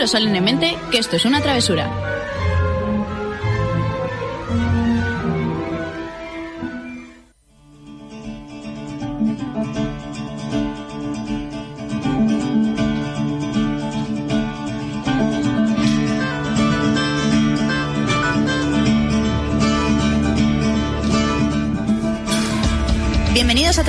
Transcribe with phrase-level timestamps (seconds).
[0.00, 2.09] juro solemnemente que esto es una travesura.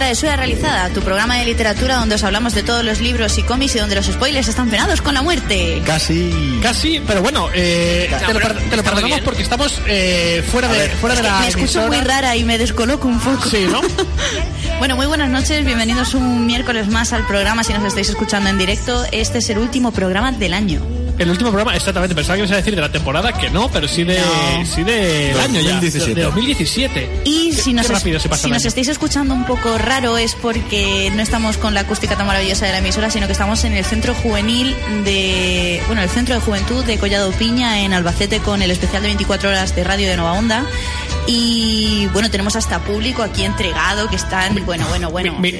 [0.01, 3.75] Travesura Realizada, tu programa de literatura donde os hablamos de todos los libros y cómics
[3.75, 5.79] y donde los spoilers están penados con la muerte.
[5.85, 6.59] Casi.
[6.59, 11.13] Casi, pero bueno, eh, te, lo, te lo perdonamos porque estamos eh, fuera, de, fuera
[11.15, 11.87] de la Me escucho emisora.
[11.87, 13.47] muy rara y me descoloco un poco.
[13.47, 13.79] Sí, ¿no?
[14.79, 18.57] Bueno, muy buenas noches, bienvenidos un miércoles más al programa si nos estáis escuchando en
[18.57, 19.05] directo.
[19.11, 20.81] Este es el último programa del año.
[21.21, 23.87] El último programa, exactamente, pensaba que ibas a decir de la temporada, que no, pero
[23.87, 24.65] sí de No.
[24.65, 25.73] sí del año ya.
[25.73, 26.15] 2017.
[26.15, 27.09] De 2017.
[27.25, 31.11] Y si nos, rápido se pasa si nos estáis escuchando un poco raro es porque
[31.15, 33.85] no estamos con la acústica tan maravillosa de la emisora, sino que estamos en el
[33.85, 38.71] centro juvenil de, bueno, el centro de juventud de Collado Piña en Albacete con el
[38.71, 40.65] especial de 24 horas de radio de Nova Onda.
[41.27, 45.33] Y bueno, tenemos hasta público aquí entregado que están, bueno, bueno, bueno.
[45.39, 45.59] Mi- mi-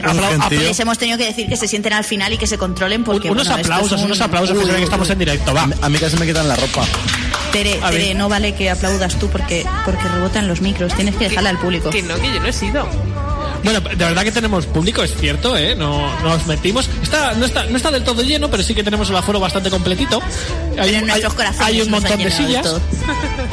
[0.68, 3.30] Les hemos tenido que decir que se sienten al final y que se controlen porque
[3.30, 5.70] unos bueno, esto es aplausos, un- unos aplausos, que estamos en directo, va.
[5.82, 6.84] A mí casi me quitan la ropa.
[7.52, 10.94] Tere, Tere, no vale que aplaudas tú porque, porque rebotan los micros.
[10.96, 11.90] Tienes que dejarle al público.
[11.90, 12.88] Que no, que yo no he sido.
[13.64, 15.76] Bueno, de verdad que tenemos público, es cierto, ¿eh?
[15.76, 16.90] No no nos mentimos.
[17.04, 19.70] Está, no, está, no está del todo lleno, pero sí que tenemos el aforo bastante
[19.70, 20.22] completito.
[20.80, 22.68] Hay, en corazones hay un montón de sillas.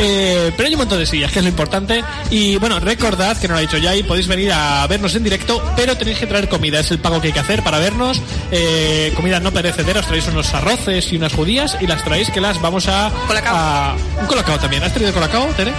[0.01, 2.05] Eh, pero hay un montón de sillas, que es lo importante.
[2.31, 5.25] Y bueno, recordad, que no lo ha dicho ya, y podéis venir a vernos en
[5.25, 6.79] directo, pero tenéis que traer comida.
[6.79, 8.21] Es el pago que hay que hacer para vernos.
[8.53, 12.41] Eh, comida no perecedera, os traéis unos arroces y unas judías y las traéis que
[12.41, 13.11] las vamos a...
[13.27, 13.57] Colacao.
[13.57, 14.85] a- un colacao también.
[14.85, 15.73] ¿Has traído colacao, Tere?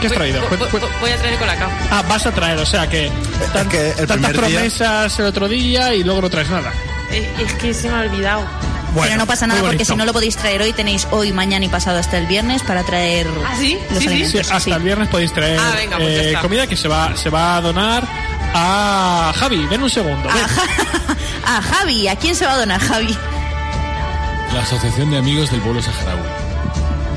[0.00, 0.40] ¿Qué has traído?
[0.48, 1.70] Voy, Cu- voy- cu- voy a traer colacao.
[1.90, 3.10] Ah, vas a traer, o sea que,
[3.52, 6.72] tan- que el tantas día- promesas el otro día y luego no traes nada.
[7.10, 8.44] Es que se me ha olvidado.
[8.98, 11.68] Pero no pasa nada porque si no lo podéis traer hoy, tenéis hoy, mañana y
[11.68, 13.78] pasado hasta el viernes para traer ¿Ah, sí?
[13.90, 14.08] los Sí, sí.
[14.08, 14.32] alimentos.
[14.32, 14.70] Sí, hasta sí.
[14.70, 17.60] el viernes podéis traer Ah, venga, pues eh, comida que se va, se va a
[17.60, 18.04] donar
[18.54, 19.66] a Javi.
[19.66, 20.26] Ven un segundo.
[20.28, 20.42] ven.
[20.44, 20.66] A, Ja-
[21.58, 23.14] a Javi, ¿a quién se va a donar Javi?
[24.54, 26.22] La Asociación de Amigos del Pueblo Saharaui.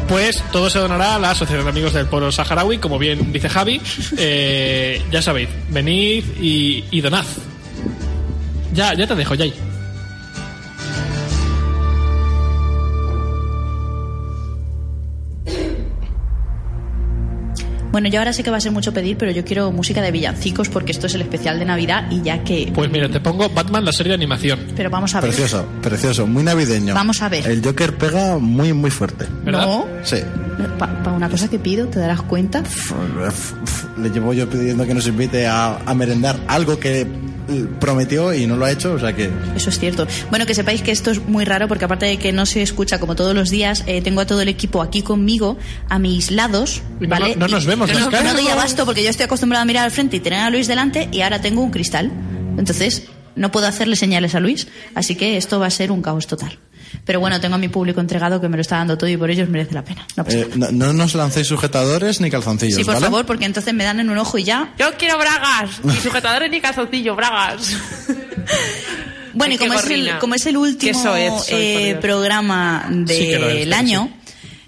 [0.09, 3.47] Pues todo se donará a la Asociación de Amigos del Pueblo Saharaui, como bien dice
[3.47, 3.79] Javi.
[4.17, 7.25] Eh, ya sabéis, venid y, y donad.
[8.73, 9.53] Ya, ya te dejo, Jay.
[17.91, 20.11] Bueno, yo ahora sé que va a ser mucho pedir, pero yo quiero música de
[20.11, 22.71] villancicos porque esto es el especial de Navidad y ya que...
[22.73, 24.59] Pues mira, te pongo Batman, la serie de animación.
[24.75, 25.29] Pero vamos a ver.
[25.31, 26.93] Precioso, precioso, muy navideño.
[26.93, 27.47] Vamos a ver.
[27.47, 29.25] El Joker pega muy, muy fuerte.
[29.43, 29.65] ¿Verdad?
[29.65, 30.17] No, Sí.
[30.77, 32.63] para una cosa que pido, ¿te darás cuenta?
[33.97, 37.07] Le llevo yo pidiendo que nos invite a, a merendar algo que
[37.79, 39.29] prometió y no lo ha hecho, o sea que.
[39.55, 40.07] Eso es cierto.
[40.29, 42.99] Bueno, que sepáis que esto es muy raro porque aparte de que no se escucha
[42.99, 45.57] como todos los días, eh, tengo a todo el equipo aquí conmigo,
[45.89, 47.35] a mis lados, Y no- ¿vale?
[47.35, 48.33] no nos Y- vemos no, las no, caras.
[48.33, 50.67] no doy abasto porque yo estoy acostumbrada a mirar al frente y tener a Luis
[50.67, 52.11] delante y ahora tengo un cristal.
[52.57, 53.03] Entonces,
[53.35, 56.57] no puedo hacerle señales a Luis, así que esto va a ser un caos total.
[57.05, 59.29] Pero bueno, tengo a mi público entregado que me lo está dando todo y por
[59.29, 60.05] ellos merece la pena.
[60.15, 60.71] No pasa eh, nada.
[60.71, 63.05] no, no nos lancéis sujetadores ni calzoncillos, Sí, por ¿vale?
[63.05, 64.73] favor, porque entonces me dan en un ojo y ya.
[64.77, 65.83] Yo quiero bragas.
[65.83, 67.75] Ni sujetadores ni calzoncillo, bragas.
[69.31, 74.09] Bueno, y como es, el, como es el último soy, eh, programa del Sí año,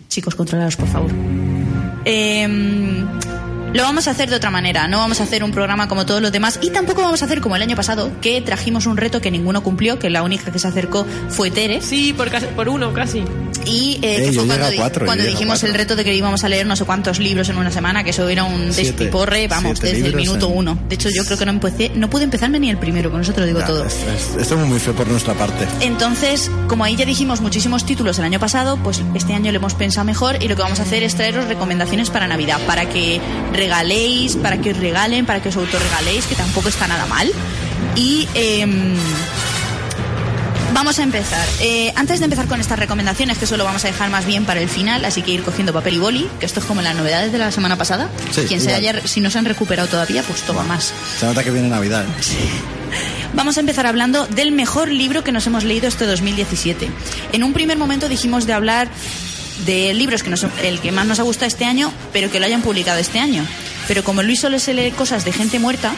[0.08, 1.12] chicos, controlados, por favor.
[2.06, 2.48] Eh,
[3.74, 6.22] lo vamos a hacer de otra manera, no vamos a hacer un programa como todos
[6.22, 9.22] los demás y tampoco vamos a hacer como el año pasado, que trajimos un reto
[9.22, 11.82] que ninguno cumplió, que la única que se acercó fue Tere.
[11.82, 13.24] Sí, por, casi- por uno casi.
[13.66, 15.68] Y eh, Eh, fue cuando, cuatro, dijimos cuatro.
[15.68, 18.10] el reto de que íbamos a leer no sé cuántos libros en una semana, que
[18.10, 18.92] eso era un Siete.
[18.94, 20.80] despiporre, vamos, Siete desde el minuto en- uno.
[20.90, 23.34] De hecho, yo creo que no empecé, no pude empezarme ni el primero, con eso
[23.34, 23.86] te lo digo Ya, todo.
[23.86, 25.66] es- es- esto es muy feo por nuestra parte.
[25.82, 29.76] Entonces, como ahí ya dijimos muchísimos títulos el año pasado, pues este año lo hemos
[29.76, 33.22] pensado mejor y lo que vamos a hacer es traeros recomendaciones para Navidad, para que
[33.62, 37.30] regaléis, para que os regalen, para que os autorregaléis, que tampoco está nada mal.
[37.96, 38.96] Y em,
[40.74, 41.48] vamos a empezar.
[41.60, 44.46] Eh, antes de empezar con estas recomendaciones, que eso lo vamos a dejar más bien
[44.46, 46.96] para el final, así que ir cogiendo papel y boli, que esto es como las
[46.96, 48.10] novedades de la semana pasada.
[48.32, 50.92] Sí, Quien se haya, si no se han recuperado todavía, pues toma más.
[51.20, 52.04] Se nota que viene Navidad.
[52.04, 52.82] ¿eh?
[53.34, 56.90] Vamos a empezar hablando del mejor libro que nos hemos leído este 2017.
[57.32, 58.90] En un primer momento dijimos de hablar
[59.66, 62.46] de libros que nos, el que más nos ha gustado este año, pero que lo
[62.46, 63.46] hayan publicado este año.
[63.88, 65.94] Pero como Luis solo se lee cosas de gente muerta,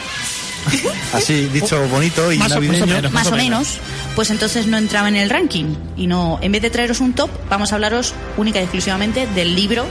[1.12, 2.86] Así, dicho bonito y Más o- más o navideño.
[2.96, 3.12] menos.
[3.12, 3.68] más o o menos.
[3.68, 3.78] menos,
[4.16, 5.74] pues entonces no entraba en el ranking.
[5.96, 9.54] Y no, en vez de traeros un top, vamos a hablaros única y exclusivamente del
[9.54, 9.84] libro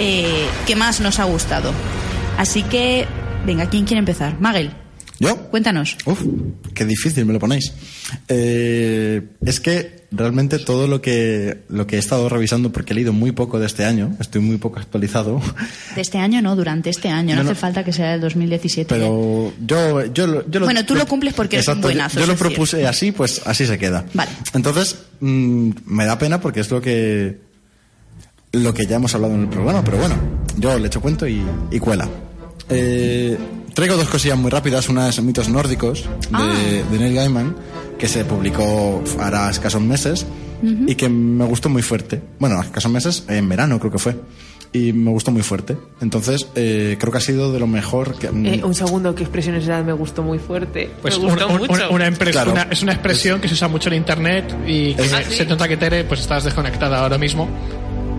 [0.00, 1.72] eh, que más nos ha gustado.
[2.38, 3.06] Así que,
[3.46, 4.38] venga, ¿quién quiere empezar?
[4.40, 4.72] Magel.
[5.18, 5.34] ¿Yo?
[5.48, 5.96] Cuéntanos.
[6.04, 6.20] Uf,
[6.74, 7.72] qué difícil me lo ponéis.
[8.28, 13.12] Eh, es que realmente todo lo que, lo que he estado revisando, porque he leído
[13.14, 15.40] muy poco de este año, estoy muy poco actualizado,
[15.94, 17.30] De este año no, durante este año.
[17.34, 17.50] No, No, no.
[17.52, 18.94] hace falta que sea del 2017.
[18.94, 22.20] pero yo, yo, yo lo- Bueno, tú lo cumples porque eres un yo- buenazo, Yo,
[22.22, 22.46] es lo decir.
[22.48, 24.04] propuse así, pues así se queda.
[24.12, 24.30] Vale.
[24.54, 27.38] Entonces, mm, me da pena porque es lo que,
[28.52, 30.16] lo que ya hemos hablado en el programa, pero bueno,
[30.58, 32.08] yo le echo cuento y, y cuela.
[32.68, 33.36] Eh,
[33.76, 34.88] traigo dos cosillas muy rápidas.
[34.88, 36.54] Una es Mitos Nórdicos de, Ah.
[36.90, 37.54] de Neil Gaiman,
[37.98, 40.26] que se publicó hará escasos meses
[40.62, 42.20] y que me gustó muy fuerte.
[42.40, 44.16] Bueno, escasos meses, en verano creo que fue.
[44.72, 45.76] Y me gustó muy fuerte.
[46.02, 48.26] Entonces, eh, creo que ha sido de lo mejor que...
[48.26, 49.82] Eh, un segundo, ¿qué expresiones era?
[49.82, 50.90] Me gustó muy fuerte.
[51.00, 51.72] Pues me gustó un- un- mucho.
[51.90, 52.52] una, una Claro.
[52.52, 55.22] una- es una expresión que se usa mucho en internet y que Es- se, ¿Ah,
[55.26, 55.34] sí?
[55.36, 57.48] se nota que Tere pues estás desconectada ahora mismo,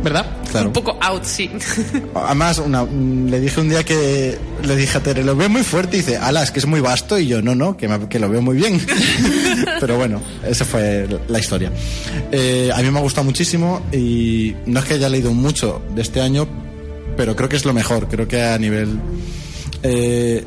[0.03, 0.25] ¿verdad?
[0.51, 0.67] Claro.
[0.67, 1.49] Un poco out, sí.
[2.15, 5.63] Además, una- mm, le dije un día que le dije a Tere, lo veo muy
[5.63, 8.07] fuerte y dice, ala, es que es muy vasto y yo, no, no, que, me-
[8.07, 8.79] que lo veo muy bien.
[9.79, 11.71] Pero bueno, esa fue la historia.
[12.31, 16.01] Eh, a mí me ha gustado muchísimo y no es que haya leído mucho de
[16.01, 16.47] este año,
[17.15, 18.99] pero creo que es lo mejor, creo que a nivel...
[19.83, 20.43] eh,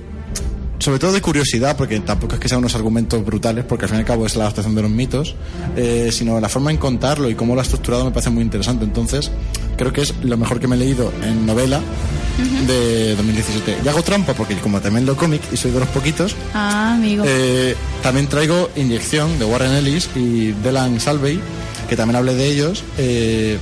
[0.80, 3.98] sobre todo de curiosidad, porque tampoco es que sean unos argumentos brutales, porque al fin
[3.98, 5.36] y al cabo es la adaptación de los mitos,
[5.76, 8.84] eh, sino la forma en contarlo y cómo lo ha estructurado me parece muy interesante.
[8.84, 9.30] Entonces,
[9.76, 11.80] creo que es lo mejor que me he leído en novela
[12.66, 13.76] de 2017.
[13.84, 17.24] Y hago trampa, porque como también lo cómic y soy de los poquitos, Ah, amigo.
[17.26, 21.38] eh, también traigo Inyección de Warren Ellis y Delan Salvey,
[21.88, 22.82] que también hablé de ellos.
[22.98, 23.58] Eh,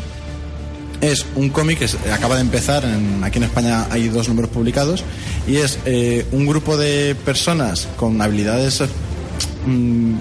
[1.00, 5.04] es un cómic que acaba de empezar, en- aquí en España hay dos números publicados,
[5.46, 8.80] y es eh, un grupo de personas con habilidades...
[8.80, 8.86] eh,
[9.66, 10.14] mm,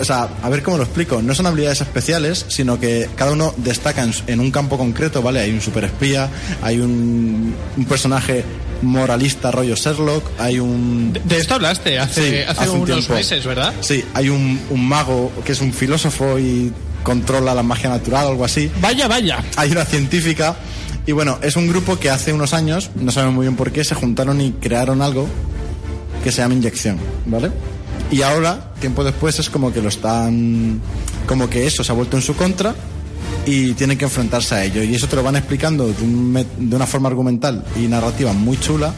[0.00, 1.20] o sea, a ver cómo lo explico.
[1.20, 5.40] No son habilidades especiales, sino que cada uno destaca en, en un campo concreto, ¿vale?
[5.40, 6.30] Hay un superespía,
[6.62, 8.42] hay un, un personaje
[8.80, 11.12] moralista rollo Sherlock, hay un...
[11.12, 13.74] De, de esto hablaste hace, Sí, hace, un unos meses, ¿verdad?
[13.82, 16.72] Sí, hay un, un mago que es un filósofo y
[17.06, 18.68] controla la magia natural o algo así.
[18.80, 19.44] Vaya, vaya.
[19.56, 20.56] Hay una científica.
[21.06, 23.84] Y bueno, es un grupo que hace unos años, no sabemos muy bien por qué,
[23.84, 25.28] se juntaron y crearon algo
[26.24, 27.52] que se llama inyección, ¿vale?
[28.10, 30.80] Y ahora, tiempo después, es como que lo están.
[31.28, 32.74] como que eso se ha vuelto en su contra
[33.46, 34.82] y tienen que enfrentarse a ello.
[34.82, 38.32] Y eso te lo van explicando de, un met- de una forma argumental y narrativa
[38.32, 38.92] muy chula.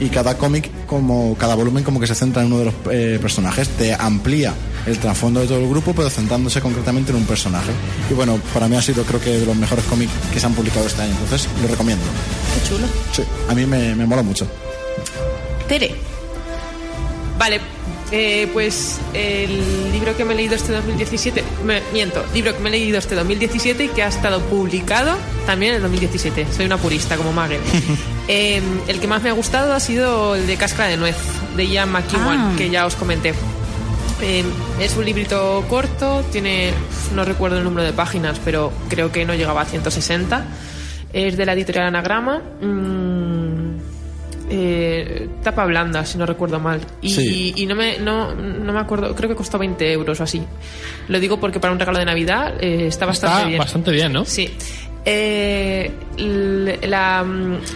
[0.00, 3.18] Y cada cómic, como cada volumen, como que se centra en uno de los eh,
[3.20, 4.54] personajes, te amplía
[4.86, 7.70] el trasfondo de todo el grupo, pero centrándose concretamente en un personaje.
[8.10, 10.54] Y bueno, para mí ha sido, creo que, de los mejores cómics que se han
[10.54, 11.12] publicado este año.
[11.12, 12.04] Entonces, lo recomiendo.
[12.54, 12.86] Qué chulo.
[13.12, 14.46] Sí, a mí me, me mola mucho.
[15.68, 15.94] Tere.
[17.38, 17.60] Vale,
[18.16, 22.68] eh, pues el libro que me he leído este 2017, me, miento, libro que me
[22.68, 25.16] he leído este 2017 y que ha estado publicado
[25.46, 26.46] también en el 2017.
[26.52, 27.60] Soy una purista como Magel.
[28.26, 31.16] Eh, el que más me ha gustado ha sido el de Cáscara de Nuez,
[31.56, 32.54] de Ian McEwan, Ah.
[32.56, 33.34] que ya os comenté.
[34.22, 34.42] Eh,
[34.80, 36.72] es un librito corto, tiene,
[37.14, 40.42] no recuerdo el número de páginas, pero creo que no llegaba a 160.
[41.12, 42.40] Es de la editorial Anagrama.
[42.62, 43.13] Mm,
[44.56, 46.80] eh, tapa blanda, si no recuerdo mal.
[47.02, 47.52] Y, Sí.
[47.56, 50.42] y no, me, no, no me acuerdo, creo que costó 20 euros o así.
[51.08, 53.58] Lo digo porque para un regalo de Navidad eh, está bastante Está bien.
[53.58, 54.24] bastante bien, ¿no?
[54.24, 54.50] Sí.
[55.06, 57.24] Eh, la,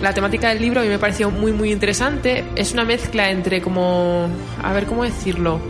[0.00, 2.44] la temática del libro a mí me pareció muy muy interesante.
[2.56, 4.28] Es una mezcla entre como...
[4.62, 5.60] A ver, ¿cómo decirlo?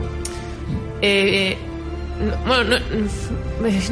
[2.21, 2.79] No- bueno, no,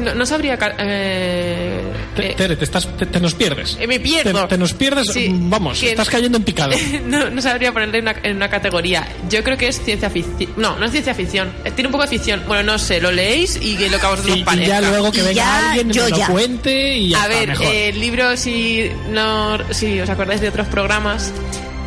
[0.03, 0.57] no- no sabría...
[0.57, 1.81] ca- eh,
[2.15, 3.77] Te- eh, Tere, te, estás, te, te nos pierdes.
[3.79, 4.41] Eh, me pierdo.
[4.43, 6.73] Te, te nos pierdes, Sí, vamos, que- estás cayendo en picado.
[7.05, 9.07] no, no sabría ponerle una- en una categoría.
[9.29, 10.51] Yo creo que es ciencia ficción.
[10.57, 11.51] No, no es ciencia ficción.
[11.63, 12.43] Eh, Tiene un poco de ficción.
[12.47, 14.81] Bueno, no sé, lo leéis y que lo que a vosotros Y, os y parezca.
[14.81, 16.27] ya luego que Y venga ya, alguien, yo me lo ya.
[16.27, 17.65] cuente y ya A está, ver, mejor.
[17.67, 21.31] eh, el libro, si, no, si os acordáis de otros programas,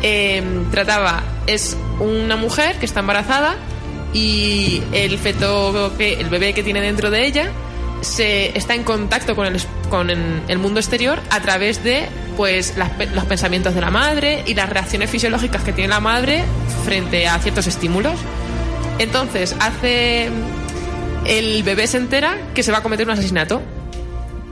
[0.01, 3.55] eh, trataba, es una mujer que está embarazada
[4.13, 7.51] y el feto, que, el bebé que tiene dentro de ella,
[8.01, 12.91] se está en contacto con el, con el, mundo exterior a través de pues las
[13.13, 16.43] los pensamientos de la madre y las reacciones fisiológicas que tiene la madre
[16.85, 18.19] frente a ciertos estímulos.
[18.97, 20.29] Entonces, hace
[21.25, 23.61] el bebé se entera que se va a cometer un asesinato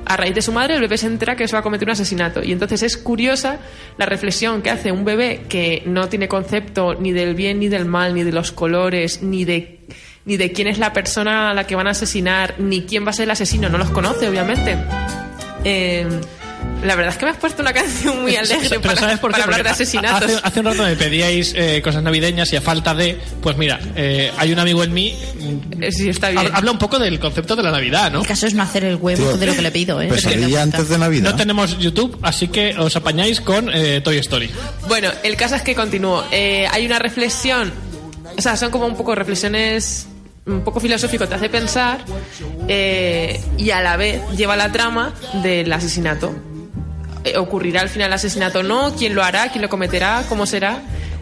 [0.10, 1.92] a raíz de su madre, el bebé se entera que se va a cometer un
[1.92, 2.44] asesinato.
[2.44, 3.60] Y entonces es curiosa
[3.96, 7.86] la reflexión que hace un bebé que no tiene concepto ni del bien ni del
[7.86, 9.82] mal, ni de los colores, ni de,
[10.26, 13.12] ni de quién es la persona a la que van a asesinar, ni quién va
[13.12, 13.70] a ser el asesino.
[13.70, 14.78] No los conoce, obviamente.
[15.64, 16.08] Eh,
[16.84, 19.30] la verdad es que me has puesto una canción muy alegre Pero para, ¿sabes por
[19.32, 19.34] qué?
[19.34, 20.24] para hablar de asesinatos.
[20.32, 23.80] Hace, hace un rato me pedíais eh, cosas navideñas y a falta de, pues mira,
[23.96, 25.14] eh, hay un amigo en mí.
[25.40, 26.46] mm, Eh, sí, está bien.
[26.46, 28.22] hab- Habla un poco del concepto de la Navidad, ¿no?
[28.22, 30.08] El caso es no hacer el huevo Tío, de lo que le pido, ¿eh?
[30.08, 30.62] Cuenta.
[30.62, 31.32] antes de Navidad.
[31.32, 34.50] No tenemos YouTube, así que os apañáis con eh, Toy Story.
[34.88, 36.24] Bueno, el caso es que continúo.
[36.32, 37.72] Eh, hay una reflexión
[38.38, 40.08] o sea, son como un poco reflexiones
[40.46, 42.00] un poco filosófico, te hace pensar
[42.68, 45.14] eh, y a la vez lleva la trama
[45.44, 46.34] del asesinato.
[47.24, 48.96] Eh, ¿Ocurrirá al final el asesinato o no?
[48.96, 49.50] ¿Quién lo hará?
[49.50, 50.24] ¿Quién lo cometerá?
[50.30, 50.82] ¿Cómo será?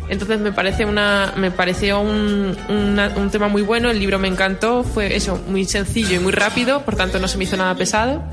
[0.09, 4.83] Entonces me parece una me pareció un, un tema muy bueno, el libro me encantó,
[4.83, 8.23] fue eso, muy sencillo y muy rápido, por tanto no se me hizo nada pesado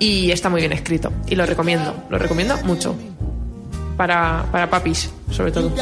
[0.00, 2.96] y está muy bien escrito y lo recomiendo, lo recomiendo mucho.
[3.96, 5.72] Para, para papis, sobre todo.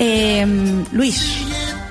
[0.00, 1.43] Eh, Luis,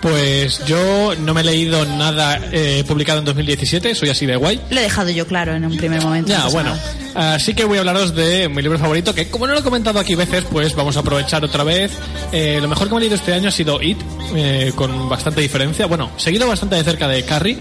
[0.04, 4.60] Pues yo no me he leído nada eh, publicado en 2017, soy así de guay.
[4.70, 6.30] lo he dejado yo claro en un primer momento.
[6.30, 6.72] Ya, bueno.
[6.72, 7.36] nada.
[7.36, 10.02] Así que voy a hablaros de mi libro favorito, que como no lo he comentado
[10.02, 11.94] aquí veces, pues vamos a aprovechar otra vez.
[12.34, 13.98] Eh, lo mejor que me he leído este año ha sido It,
[14.36, 15.86] eh, con bastante diferencia.
[15.86, 17.58] Bueno, seguido bastante de cerca de Carrie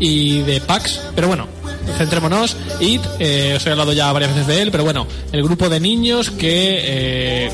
[0.00, 1.46] y de Pax, pero bueno,
[1.98, 2.56] centrémonos.
[2.80, 5.78] It, eh, os he hablado ya varias veces de él, pero bueno, el grupo de
[5.78, 6.80] niños que...
[7.48, 7.52] eh,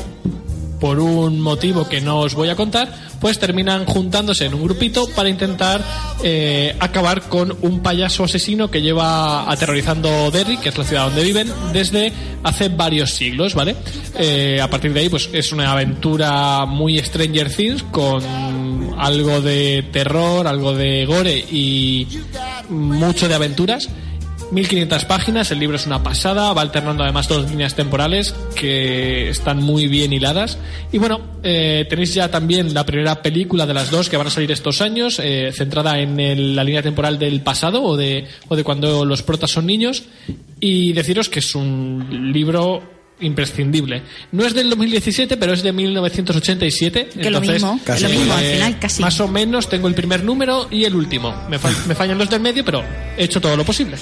[0.79, 5.07] por un motivo que no os voy a contar, pues terminan juntándose en un grupito
[5.15, 5.83] para intentar
[6.23, 11.23] eh, acabar con un payaso asesino que lleva aterrorizando Derry, que es la ciudad donde
[11.23, 12.11] viven, desde
[12.43, 13.75] hace varios siglos, ¿vale?
[14.17, 18.23] Eh, a partir de ahí, pues es una aventura muy Stranger Things con
[18.97, 22.07] algo de terror, algo de gore y
[22.69, 23.89] mucho de aventuras.
[24.51, 29.57] 1500 páginas, el libro es una pasada, va alternando además dos líneas temporales que están
[29.61, 30.57] muy bien hiladas.
[30.91, 34.31] Y bueno, eh, tenéis ya también la primera película de las dos que van a
[34.31, 38.55] salir estos años, eh, centrada en el- la línea temporal del pasado o de, o
[38.55, 40.03] de cuando los protas son niños.
[40.59, 44.01] Y deciros que es un libro imprescindible.
[44.31, 47.09] No es del 2017, pero es de 1987.
[47.21, 49.01] Que lo mismo, que lo mismo, al final casi.
[49.01, 51.35] Más o menos tengo el primer número y el último.
[51.49, 52.83] Me, fa- me fallan los del medio, pero
[53.17, 53.97] he hecho todo lo posible.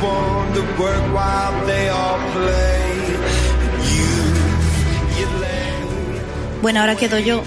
[0.00, 3.16] Would you be the one to work while they all play?
[3.94, 4.10] You,
[5.18, 6.60] you lay.
[6.62, 7.42] Bueno, ahora quedo yo.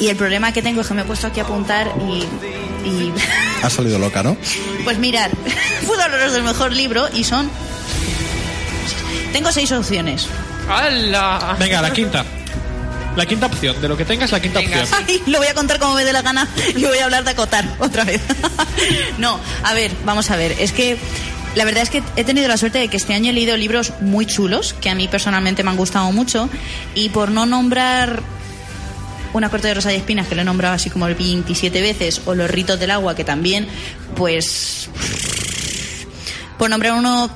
[0.00, 2.24] Y el problema que tengo es que me he puesto aquí a apuntar y.
[2.88, 3.12] y
[3.62, 4.36] Ha salido loca, ¿no?
[4.84, 5.30] pues mirar,
[5.86, 7.48] puedo hablaros del mejor libro y son.
[9.32, 10.26] Tengo seis opciones.
[10.68, 11.56] ¡Hala!
[11.58, 12.24] Venga, la quinta.
[13.16, 13.80] La quinta opción.
[13.80, 15.04] De lo que tengas, la quinta Venga, opción.
[15.06, 17.30] Ay, lo voy a contar como me dé la gana y voy a hablar de
[17.30, 18.20] acotar otra vez.
[19.18, 20.56] no, a ver, vamos a ver.
[20.58, 20.98] Es que
[21.54, 23.92] la verdad es que he tenido la suerte de que este año he leído libros
[24.00, 26.48] muy chulos que a mí personalmente me han gustado mucho
[26.94, 28.22] y por no nombrar
[29.34, 32.34] una corte de rosa y espinas que lo he nombrado así como 27 veces o
[32.34, 33.66] los ritos del agua que también
[34.16, 34.88] pues
[36.58, 37.30] por nombrar uno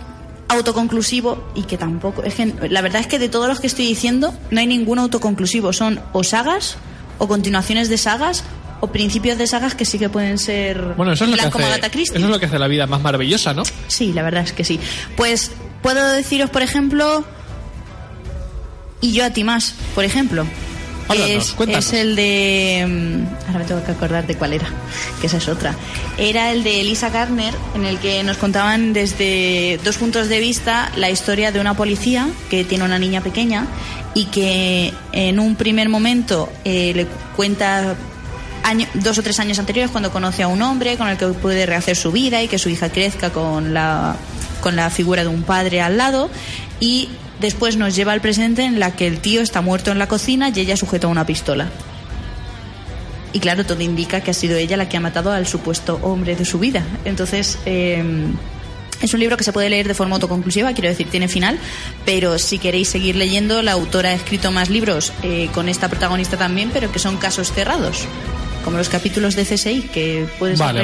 [0.49, 3.87] autoconclusivo y que tampoco es que la verdad es que de todos los que estoy
[3.87, 6.77] diciendo no hay ninguno autoconclusivo son o sagas
[7.19, 8.45] o continuaciones de sagas
[8.81, 12.03] o principios de sagas que sí que pueden ser Bueno, eso es, lo que hace,
[12.03, 13.63] eso es lo que hace la vida más maravillosa, ¿no?
[13.89, 14.79] Sí, la verdad es que sí.
[15.17, 15.53] Pues
[15.83, 17.25] puedo deciros, por ejemplo,
[19.01, 20.47] y yo a ti más, por ejemplo.
[21.09, 21.87] Háblanos, es, cuéntanos.
[21.87, 22.85] es el de.
[22.89, 24.67] mm, Ahora me tengo que acordar de cuál era,
[25.21, 25.75] que esa es otra.
[26.19, 30.91] Era el de Elisa Gardner, en el que nos contaban desde dos puntos de vista
[30.97, 33.67] la historia de una policía que tiene una niña pequeña
[34.15, 37.07] y que en un primer momento eh, le
[37.37, 37.95] cuenta
[38.63, 41.67] año- dos o tres años anteriores cuando conoce a un hombre con el que puede
[41.67, 44.17] rehacer su vida y que su hija crezca con la,
[44.61, 46.31] con la figura de un padre al lado
[46.81, 47.09] y
[47.41, 50.51] después nos lleva al presente en la que el tío está muerto en la cocina
[50.55, 51.69] y ella sujeta una pistola.
[53.33, 56.37] Y claro, todo indica que ha sido ella la que ha matado al supuesto hombre
[56.37, 56.83] de su vida.
[57.05, 58.03] Entonces, eh,
[59.03, 61.59] es un libro que se puede leer de forma autoconclusiva, quiero decir, tiene final,
[62.07, 66.39] pero si queréis seguir leyendo, la autora ha escrito más libros eh, con esta protagonista
[66.39, 68.07] también, pero que son casos cerrados,
[68.67, 70.83] como los capítulos de CSI, que puedes Vale,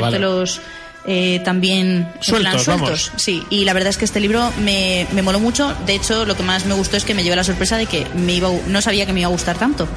[1.04, 3.10] eh, también en Sueltos, vamos.
[3.16, 5.74] Sí, y la verdad es que este libro me, me moló mucho.
[5.84, 8.06] De hecho, lo que más me gustó es que me llevé la sorpresa de que
[8.14, 9.88] me iba, no sabía que me iba a gustar tanto.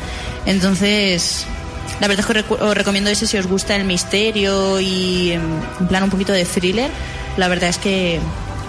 [0.47, 1.45] Entonces,
[2.01, 5.43] la verdad es que os recomiendo ese si os gusta el misterio y em,
[5.79, 6.89] en plan un poquito de thriller.
[7.37, 8.19] La verdad es que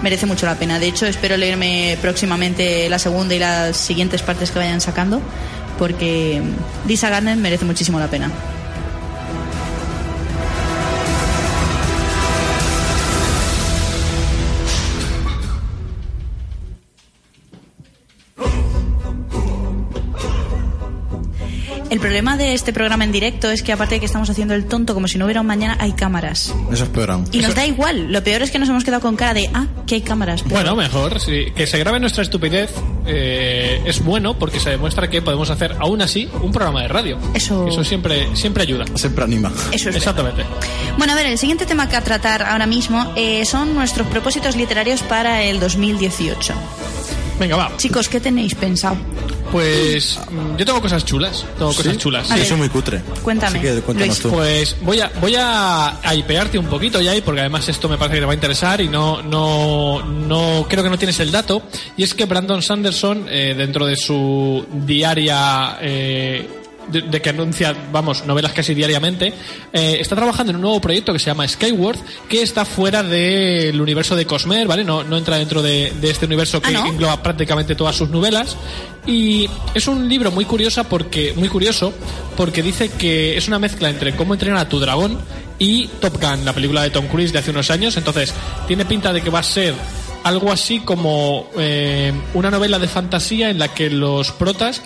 [0.03, 0.79] merece mucho la pena.
[0.79, 5.23] De hecho, espero leerme próximamente la segunda y las siguientes partes que vayan sacando,
[5.79, 6.53] porque em,
[6.87, 8.31] Lisa Gardner merece muchísimo la pena.
[21.97, 24.67] El problema de este programa en directo es que aparte de que estamos haciendo el
[24.67, 26.53] tonto como si no hubiera un mañana, hay cámaras.
[26.71, 27.25] Eso es peor aún.
[27.33, 28.13] Y nos da igual.
[28.13, 30.43] Lo peor es que nos hemos quedado con cara de, ah, que hay cámaras.
[30.43, 31.19] Pero- Bueno, mejor.
[31.21, 31.47] sí.
[31.57, 32.71] Que se grabe nuestra estupidez
[33.07, 37.19] eh, es bueno porque se demuestra que podemos hacer aún así un programa de radio.
[37.33, 38.85] Eso- Eso siempre, siempre ayuda.
[38.95, 39.51] Siempre anima.
[39.73, 40.43] Eso es Exactamente.
[40.99, 44.55] Bueno, a ver, el siguiente tema que a tratar ahora mismo eh, son nuestros propósitos
[44.55, 46.53] literarios para el 2018.
[47.41, 47.73] Venga, va.
[47.79, 48.99] Chicos, ¿qué tenéis pensado?
[49.53, 50.19] Pues
[50.59, 51.45] yo tengo cosas chulas.
[51.59, 52.31] Tengo cosas chulas.
[52.31, 52.49] A Sí, ver.
[52.49, 53.01] soy muy cutre.
[53.23, 54.21] Cuéntame, Así que cuéntanos Luis.
[54.23, 54.31] tú.
[54.31, 58.17] Pues voy a voy a, a hipearte un poquito ya porque además esto me parece
[58.17, 61.63] que te va a interesar y no no no creo que no tienes el dato
[61.97, 66.56] y es que Brandon Sanderson eh, dentro de su diaria eh,
[66.89, 69.33] de, de que anuncia, vamos, novelas casi diariamente,
[69.73, 73.81] eh, está trabajando en un nuevo proyecto que se llama Skyward, que está fuera del
[73.81, 74.85] universo de Cosmer, ¿vale?
[74.85, 76.87] No, no entra dentro de, de este universo que Ah, ¿no?
[76.87, 78.57] engloba prácticamente todas sus novelas.
[79.07, 81.93] Y es un libro muy curioso porque, muy curioso
[82.37, 85.19] porque dice que es una mezcla entre cómo entrenar a tu dragón
[85.59, 87.97] y Top Gun, la película de Tom Cruise de hace unos años.
[87.97, 88.35] Entonces,
[88.67, 89.75] tiene pinta de que va a ser
[90.25, 94.83] algo así como eh, una novela de fantasía en la que los protas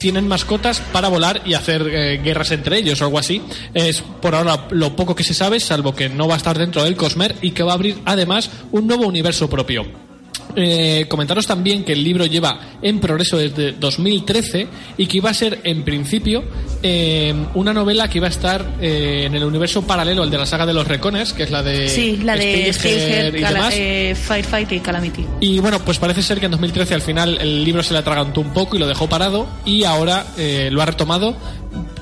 [0.00, 3.42] tienen mascotas para volar y hacer eh, guerras entre ellos o algo así.
[3.74, 6.82] Es por ahora lo poco que se sabe, salvo que no va a estar dentro
[6.82, 10.09] del Cosmer y que va a abrir además un nuevo universo propio.
[10.56, 14.66] Eh, comentaros también que el libro lleva en progreso desde 2013
[14.98, 16.42] y que iba a ser en principio
[16.82, 20.46] eh, una novela que iba a estar eh, en el universo paralelo al de la
[20.46, 23.74] saga de los Recones, que es la de Sí, la de y demás.
[23.76, 25.26] eh, Firefight y Calamity.
[25.40, 28.40] Y bueno, pues parece ser que en 2013 al final el libro se le atragantó
[28.40, 31.36] un poco y lo dejó parado y ahora eh, lo ha retomado.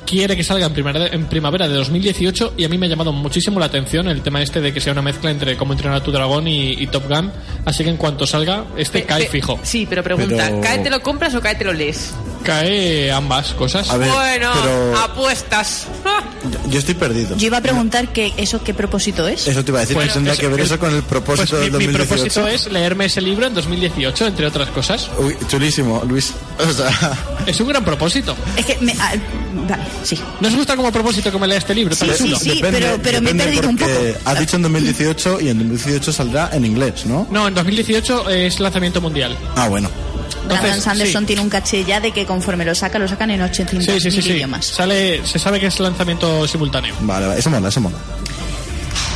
[0.09, 3.13] Quiere que salga en primavera, en primavera de 2018 y a mí me ha llamado
[3.13, 6.03] muchísimo la atención el tema este de que sea una mezcla entre cómo entrenar a
[6.03, 7.31] tu dragón y, y Top Gun.
[7.67, 9.61] Así que en cuanto salga, este Pe- cae pe- fijo.
[9.63, 12.15] Sí, pero pregunta, Pero- ¿cae te lo compras o cae te lo lees?
[12.43, 13.91] Cae ambas cosas.
[13.91, 15.87] A ver, bueno, pero apuestas.
[16.71, 17.37] yo- estoy perdido.
[17.37, 19.47] Yo iba a preguntar que eso qué propósito es.
[19.47, 21.03] Eso te iba a decir, Pues que tendría eso- que ver el- eso con el
[21.03, 22.09] propósito Pues mi, del mi 2018.
[22.33, 25.11] propósito es leerme ese libro en 2018, entre otras cosas.
[25.19, 26.33] Uy, chulísimo, Luis.
[26.59, 26.91] O sea,
[27.47, 28.35] Es un gran propósito.
[28.57, 28.93] Es que me.
[29.69, 30.19] Vale, sí.
[30.41, 31.95] ¿No os gusta como propósito que me lea este libro?
[31.95, 32.59] Sí, sí, sí.
[32.61, 33.91] pero- pero me he depende perdido un poco.
[34.25, 37.27] Has dicho en 2018 y en 2018 saldrá en inglés, ¿no?
[37.31, 39.37] No, en 2018 es lanzamiento mundial.
[39.57, 39.89] Ah, bueno.
[40.47, 41.27] Brandon Entonces, Sanderson sí.
[41.27, 44.11] tiene un caché ya de que conforme lo saca, lo sacan en 800 Sí, sí,
[44.11, 44.31] sí, sí.
[44.31, 44.65] idiomas.
[44.67, 46.95] Sale, se sabe que es lanzamiento simultáneo.
[47.01, 47.97] Vale, vale, eso mola, eso mola.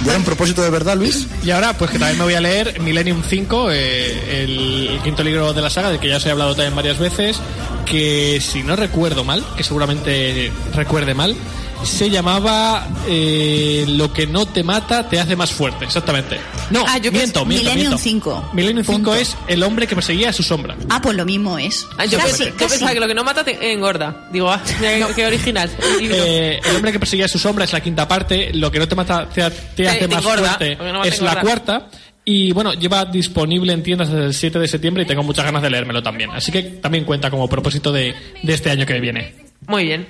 [0.05, 1.29] ¿Y un propósito de verdad, Luis?
[1.45, 5.23] Y ahora, pues que también me voy a leer Millennium 5, eh, el, el quinto
[5.23, 7.39] libro de la saga, del que ya os he hablado también varias veces,
[7.87, 11.37] que si no recuerdo mal, que seguramente recuerde mal,
[11.85, 16.39] se llamaba eh, Lo que no te mata te hace más fuerte, exactamente.
[16.71, 17.99] No, Ah, yo miento, miento, Millennium miento.
[17.99, 18.51] 5.
[18.55, 19.15] Millennium 5 Punto.
[19.15, 20.77] es el hombre que perseguía a su sombra.
[20.89, 21.87] Ah, pues lo mismo es.
[21.99, 22.71] Ah, yo, casi, pens- yo casi.
[22.71, 24.29] pensaba que lo que no mata te engorda.
[24.33, 25.71] Digo, ah, mira, qué- qué original.
[26.01, 28.51] Eh, el hombre que perseguía a su sombra es la quinta parte.
[28.55, 29.43] Lo que no te mata te,
[29.77, 31.89] te hace te más engorda, fuerte no es la cuarta.
[32.25, 35.61] Y bueno, lleva disponible en tiendas desde el 7 de septiembre y tengo muchas ganas
[35.61, 36.31] de leérmelo también.
[36.31, 38.15] Así que también cuenta como propósito de,
[38.45, 39.35] de este año que viene.
[39.67, 40.07] Muy bien.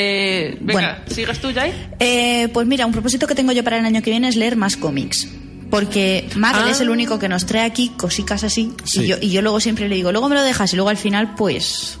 [0.00, 0.88] Eh, venga, Bueno.
[1.14, 1.72] ¿sigues tú, Jai?
[1.98, 4.56] Eh, pues mira, un propósito que tengo yo para el año que viene es leer
[4.56, 5.28] más cómics.
[5.70, 6.70] Porque Marvel Ah.
[6.70, 8.72] es el único que nos trae aquí cositas así.
[8.84, 9.02] Sí.
[9.02, 10.96] Y, yo, y yo luego siempre le digo, luego me lo dejas y luego al
[10.96, 11.98] final, pues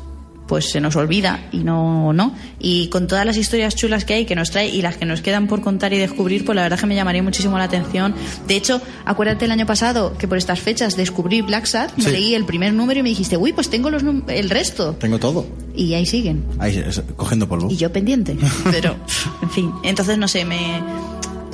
[0.48, 4.24] pues se nos olvida y no no y con todas las historias chulas que hay
[4.24, 6.78] que nos trae y las que nos quedan por contar y descubrir pues la verdad
[6.80, 8.14] que me llamaría muchísimo la atención
[8.46, 12.10] de hecho acuérdate el año pasado que por estas fechas descubrí Black Sad me Sí.
[12.10, 15.18] leí el primer número y me dijiste uy pues tengo los num- el resto Tengo
[15.18, 15.46] todo.
[15.76, 16.82] y ahí siguen Ahí,
[17.16, 17.68] cogiendo polvo.
[17.70, 18.36] y yo pendiente.
[18.72, 18.96] Pero,
[19.42, 20.82] en fin, entonces no sé, me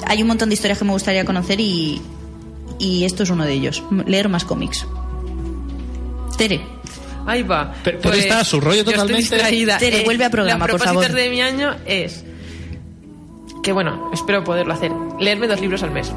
[0.07, 2.01] hay un montón de historias que me gustaría conocer y,
[2.79, 4.87] y esto es uno de ellos, leer más cómics.
[6.37, 6.61] Tere,
[7.27, 7.73] Ahí va.
[7.83, 9.21] Pero- pero está a su rollo yo estoy totalmente.
[9.37, 9.79] distraída.
[9.79, 11.11] Tere, vuelve a programa, por favor.
[11.13, 12.25] de mi año es
[13.63, 14.93] que bueno, espero poderlo hacer.
[15.19, 16.13] Leerme dos libros al mes.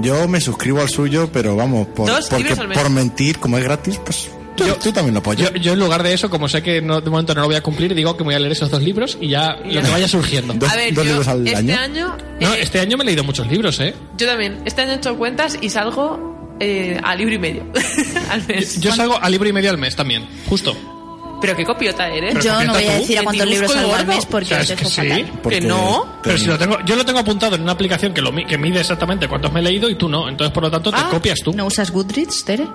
[0.00, 2.78] Yo me suscribo al suyo, pero vamos, por, Dos porque libros al mes.
[2.78, 5.50] por mentir, como es gratis, pues tú, tú también lo apoyas.
[5.52, 7.56] Yo, yo en lugar de eso, como sé que no, de momento no lo voy
[7.56, 9.90] a cumplir, digo que me voy a leer esos dos libros y ya lo que
[9.90, 10.54] vaya surgiendo.
[10.58, 11.78] Dos- a ver, dos yo libros al este año.
[11.78, 13.94] año, No, eh, este año me he leído muchos libros, ¿eh?
[14.16, 14.60] yo también.
[14.64, 17.64] Este año he hecho cuentas y salgo eh, a libro y medio
[18.30, 18.80] al mes.
[18.80, 20.76] Yo salgo a libro y medio al mes también, justo.
[21.40, 22.34] Pero qué copiota eres.
[22.34, 24.76] Pero yo no voy a decir a cuántos libros salgo al mes porque ¿Sabes os
[24.76, 25.08] que dejo sí?
[25.08, 25.40] fatal.
[25.42, 26.06] Porque que no.
[26.22, 28.56] Pero si lo tengo, yo lo tengo apuntado en una aplicación que, lo, mi- que
[28.58, 30.28] mide exactamente cuántos me he leído y tú no.
[30.28, 31.08] Entonces, por lo tanto, te Ah.
[31.10, 31.52] copias tú.
[31.52, 32.68] ¿No usas Goodreads, Tere?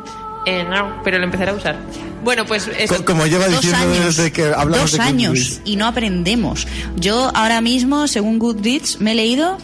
[0.46, 1.78] Eh, no, pero lo empezaré a usar.
[2.26, 2.94] Bueno, pues eso.
[2.98, 4.18] Co- Como lleva Dos diciendo años.
[4.18, 5.62] desde que hablamos Dos de años Goodreads.
[5.64, 6.68] y no aprendemos.
[6.98, 9.58] Yo ahora mismo, según Goodreads, me he leído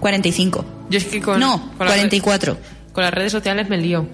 [0.00, 0.66] 45.
[0.90, 2.58] Yo es que con, no, con redes- 44.
[2.92, 4.06] Con las redes sociales me lío.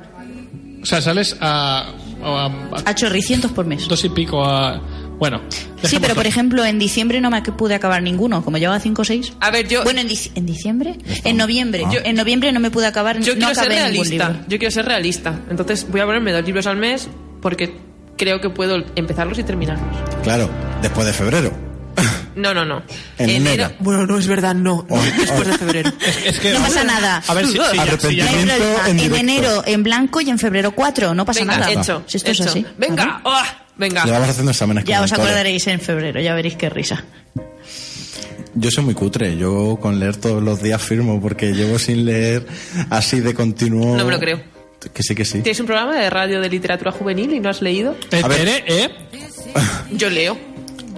[0.82, 1.90] O sea, sales a,
[2.22, 2.50] a- a
[2.90, 3.88] A chorricientos por mes.
[3.88, 4.80] dos y pico a...
[5.18, 5.40] Bueno.
[5.82, 9.04] Sí, pero por ejemplo, en diciembre no me pude acabar ninguno, como llevaba 5 o
[9.04, 9.32] 6.
[9.40, 10.98] A ver, yo, Bueno, en, dic- ¿en diciembre?
[11.24, 11.84] En noviembre.
[11.86, 11.90] Ah.
[11.90, 14.44] Yo, en noviembre no me pude acabar, yo no quiero ser realista.
[14.46, 15.40] Yo quiero ser realista.
[15.48, 17.08] Entonces voy a ponerme dos libros al mes
[17.40, 17.74] porque
[18.18, 19.88] creo que puedo empezarlos y terminarlos.
[20.22, 20.50] Claro,
[20.82, 21.50] después de febrero.
[22.36, 22.82] No, no, no.
[23.18, 23.72] En enero.
[23.80, 24.86] Bueno, no es verdad, no.
[24.88, 25.44] Oh, Después oh.
[25.44, 25.92] de febrero.
[26.24, 27.22] Es que, No pasa nada.
[27.26, 28.88] A ver si, si ya- ya- No Arrepentimiento problema.
[28.88, 31.72] en En, enero en blanco y en febrero 4, no pasa Venga, nada.
[31.72, 32.04] hecho.
[32.06, 32.44] Si esto hecho.
[32.44, 32.66] es así.
[32.78, 33.20] Venga.
[33.24, 33.62] ¡ah!
[33.76, 34.04] venga.
[34.04, 37.04] Le vamos haciendo exámenes Ya os acordaréis en febrero, ya veréis qué risa.
[38.54, 42.46] Yo soy muy cutre, yo con leer todos los días firmo porque llevo sin leer
[42.88, 43.96] así de continuo.
[43.96, 44.40] No me lo creo.
[44.94, 45.40] Que sí, que sí.
[45.42, 47.96] ¿Tienes un programa de radio de literatura juvenil y no has leído?
[48.12, 48.38] Eh, A ver.
[48.38, 48.90] Tere, ¿eh?
[49.92, 50.38] Yo leo.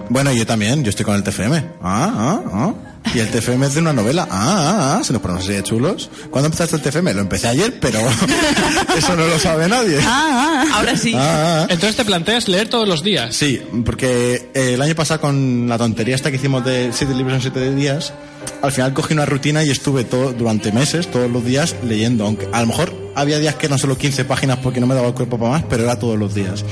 [0.09, 1.57] Bueno, yo también, yo estoy con el TFM.
[1.81, 2.73] Ah, ah, ah.
[3.13, 4.27] Y el TFM es de una novela.
[4.29, 5.03] Ah, ah, ah.
[5.03, 6.09] Se nos ponemos así de chulos.
[6.29, 7.13] ¿Cuándo empezaste el TFM?
[7.13, 7.99] Lo empecé ayer, pero
[8.97, 9.99] eso no lo sabe nadie.
[10.01, 10.77] Ah, ah.
[10.77, 11.13] Ahora sí.
[11.15, 11.67] Ah, ah.
[11.69, 13.35] Entonces te planteas leer todos los días.
[13.35, 17.35] Sí, porque eh, el año pasado con la tontería esta que hicimos de siete libros
[17.35, 18.13] en siete días,
[18.61, 22.25] al final cogí una rutina y estuve todo, durante meses, todos los días, leyendo.
[22.25, 25.07] Aunque a lo mejor había días que eran solo 15 páginas porque no me daba
[25.07, 26.63] el cuerpo para más, pero era todos los días.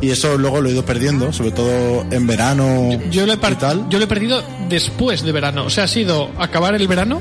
[0.00, 3.54] Y eso luego lo he ido perdiendo, sobre todo en verano Yo lo, he y
[3.54, 3.88] tal.
[3.88, 5.64] yo lo he perdido después de verano.
[5.64, 7.20] O sea, ha sido acabar el verano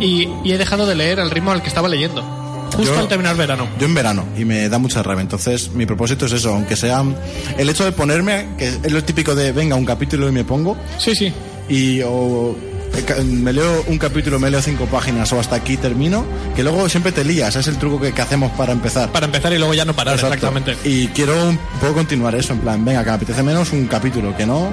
[0.00, 2.22] y, y he dejado de leer al ritmo al que estaba leyendo.
[2.76, 3.66] Justo Yo- al terminar verano.
[3.78, 5.22] Yo en verano y me da mucha rabia.
[5.22, 7.04] Entonces, mi propósito es eso, aunque sea
[7.58, 10.76] el hecho de ponerme, que es lo típico de venga un capítulo y me pongo,
[10.98, 11.32] Sí, sí.
[11.68, 12.56] y o
[13.24, 17.12] me leo un capítulo, me leo cinco páginas o hasta aquí termino, que luego siempre
[17.12, 19.10] te lías, es el truco que, que hacemos para empezar.
[19.10, 20.34] Para empezar y luego ya no parar, Exacto.
[20.34, 20.76] exactamente.
[20.88, 24.36] Y quiero un poco continuar eso, en plan, venga, que me apetece menos un capítulo,
[24.36, 24.70] que no,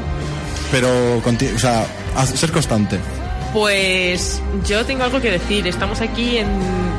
[0.71, 1.85] pero, o sea,
[2.35, 2.99] ser constante.
[3.53, 5.67] Pues yo tengo algo que decir.
[5.67, 6.47] Estamos aquí en,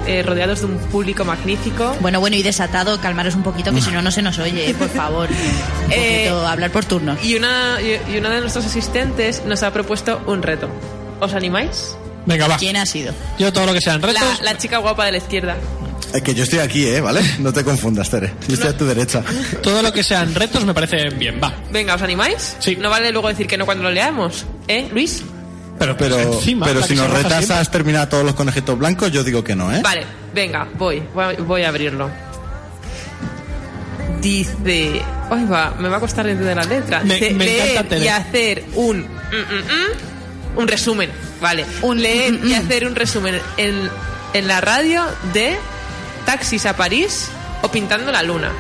[0.07, 1.97] eh, rodeados de un público magnífico.
[2.01, 4.75] Bueno, bueno, y desatado, calmaros un poquito, que si no, no se nos oye, eh,
[4.75, 5.31] por favor.
[5.87, 7.25] Un Eh, poquito, hablar por turnos.
[7.25, 10.69] Y una, y una de nuestros asistentes nos ha propuesto un reto.
[11.23, 11.97] ¿Os animáis?
[12.27, 12.57] Venga, va.
[12.57, 13.13] ¿Quién ha sido?
[13.39, 14.21] Yo todo lo que sean retos.
[14.43, 15.57] La, la chica guapa de la izquierda.
[16.13, 17.01] Es que yo estoy aquí, ¿eh?
[17.01, 17.23] ¿Vale?
[17.39, 18.33] No te confundas, Tere.
[18.49, 19.23] Yo estoy a tu derecha.
[19.63, 21.55] Todo lo que sean retos me parece bien, va.
[21.71, 22.57] Venga, ¿os animáis?
[22.59, 22.77] Sí.
[22.77, 24.45] No vale luego decir que no cuando lo leamos.
[24.69, 25.23] ¿Eh, Luis?
[25.79, 29.43] Pero, Pero, encima, pero si nos retas a terminar todos los conejitos blancos, yo digo
[29.43, 29.81] que no, ¿eh?
[29.83, 30.05] Vale,
[30.35, 31.03] venga, voy.
[31.15, 32.11] Voy, voy a abrirlo.
[34.21, 35.03] Dice...
[35.31, 37.01] Ay, va, me va a costar entender la letra.
[37.05, 38.05] Me- Dice, me encanta leer Tere.
[38.05, 38.99] y hacer un...
[38.99, 40.12] mm, mm, mm,
[40.57, 41.11] un resumen,
[41.41, 41.65] vale.
[41.83, 42.59] Un leer mm, mm, y mm.
[42.59, 43.89] hacer un resumen en,
[44.35, 45.57] en la radio de
[46.27, 47.29] Taxis a París
[47.63, 48.51] o Pintando la Luna.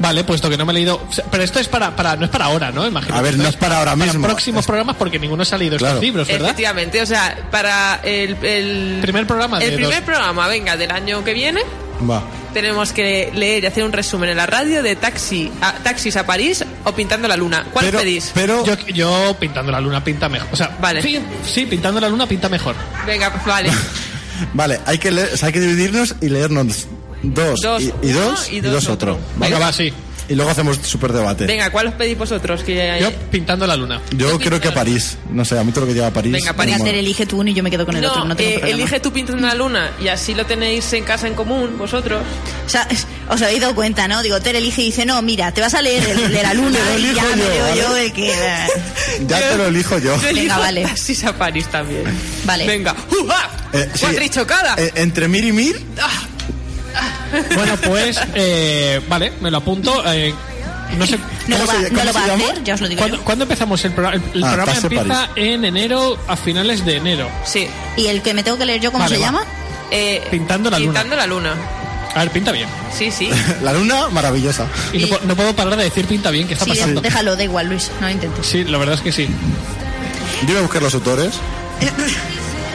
[0.00, 1.00] Vale, puesto que no me he leído.
[1.30, 2.84] Pero esto es para, para no es para ahora, ¿no?
[2.86, 3.14] Imagino.
[3.16, 4.26] A ver, no es para ahora mismo.
[4.26, 5.94] próximos Es- programas porque ninguno se ha leído Claro.
[5.94, 6.46] estos libros, ¿verdad?
[6.48, 8.36] Efectivamente, o sea, para el...
[8.44, 11.60] el Primer programa de El primer dos- programa, venga, del año que viene,
[12.08, 12.22] Va.
[12.52, 16.26] tenemos que leer y hacer un resumen en la radio de taxi a, Taxis a
[16.26, 17.66] París o Pintando la Luna.
[17.72, 18.30] ¿Cuál Pero, pedís?
[18.34, 20.48] pero Yo, yo pintando la luna pinta mejor.
[20.52, 21.02] O sea, Vale.
[21.02, 22.74] Sí, sí, pintando la luna pinta mejor.
[23.06, 23.70] Venga, pues vale.
[24.54, 26.86] Vale, hay que, leer, o sea, hay que dividirnos y leernos
[27.22, 29.12] dos, Dos, y, y uno dos y y dos dos otro.
[29.12, 29.24] otro.
[29.36, 29.92] Venga, va, sí.
[30.28, 31.46] Y luego hacemos super debate.
[31.46, 32.62] Venga, ¿cuál os pedís vosotros?
[32.62, 34.00] Que Yo pintando la luna.
[34.16, 35.18] Yo creo que París.
[35.30, 36.32] No sé, a mí todo lo que lleva a París.
[36.32, 36.74] Venga, París.
[36.74, 36.84] Venga.
[36.84, 39.00] Tere, elige tú uno y yo me quedo con el otro, no tengo eh, elige
[39.00, 42.22] tú Pintando la Luna y así lo tenéis en casa en común, vosotros.
[42.66, 42.88] O sea,
[43.28, 44.22] os habéis dado cuenta, ¿no?
[44.22, 46.78] Digo, Tere elige y dice, no, mira, te vas a leer el de la luna
[46.78, 47.80] Te lo y ya elijo me yo, leo ¿vale?
[47.80, 48.32] yo el que...
[49.28, 50.20] Ya te lo elijo yo.
[50.20, 50.82] Yo elijo vale.
[50.82, 52.04] Taxis a París también.
[52.44, 52.66] Vale.
[52.66, 52.94] Venga.
[53.10, 53.50] ¡Uja!
[53.72, 54.00] Eh, sí.
[54.00, 54.74] Cuatrichocada.
[54.78, 55.80] Eh, entre mir y mir,
[57.54, 60.02] Bueno, pues, eh, vale, me lo apunto.
[60.12, 60.34] eh,
[60.98, 61.18] no sé.
[61.48, 62.88] No lo ¿Cómo va, se- no cómo lo se va a hacer, ya os lo
[62.88, 63.24] digo ¿Cuándo, yo.
[63.24, 64.16] cuándo empezamos el programa?
[64.24, 65.52] El, el Ah, programa empieza París.
[65.52, 67.28] en enero, a finales de enero.
[67.44, 67.66] Sí.
[67.96, 69.26] ¿Y el que me tengo que leer yo, cómo Vale, se va.
[69.26, 69.44] llama?
[69.90, 70.92] Eh, Pintando la luna.
[70.92, 71.54] Pintando la Luna.
[72.14, 72.68] A ver, pinta bien.
[72.96, 73.28] Sí, sí.
[73.62, 74.66] la luna, maravillosa.
[74.92, 77.00] Y no, Y- no puedo parar de decir pinta bien, ¿qué está Sí, pasando?
[77.00, 78.46] déjalo, da igual, Luis, no lo intentes.
[78.46, 79.26] Sí, la verdad es que sí.
[80.42, 81.34] Yo voy a buscar los autores.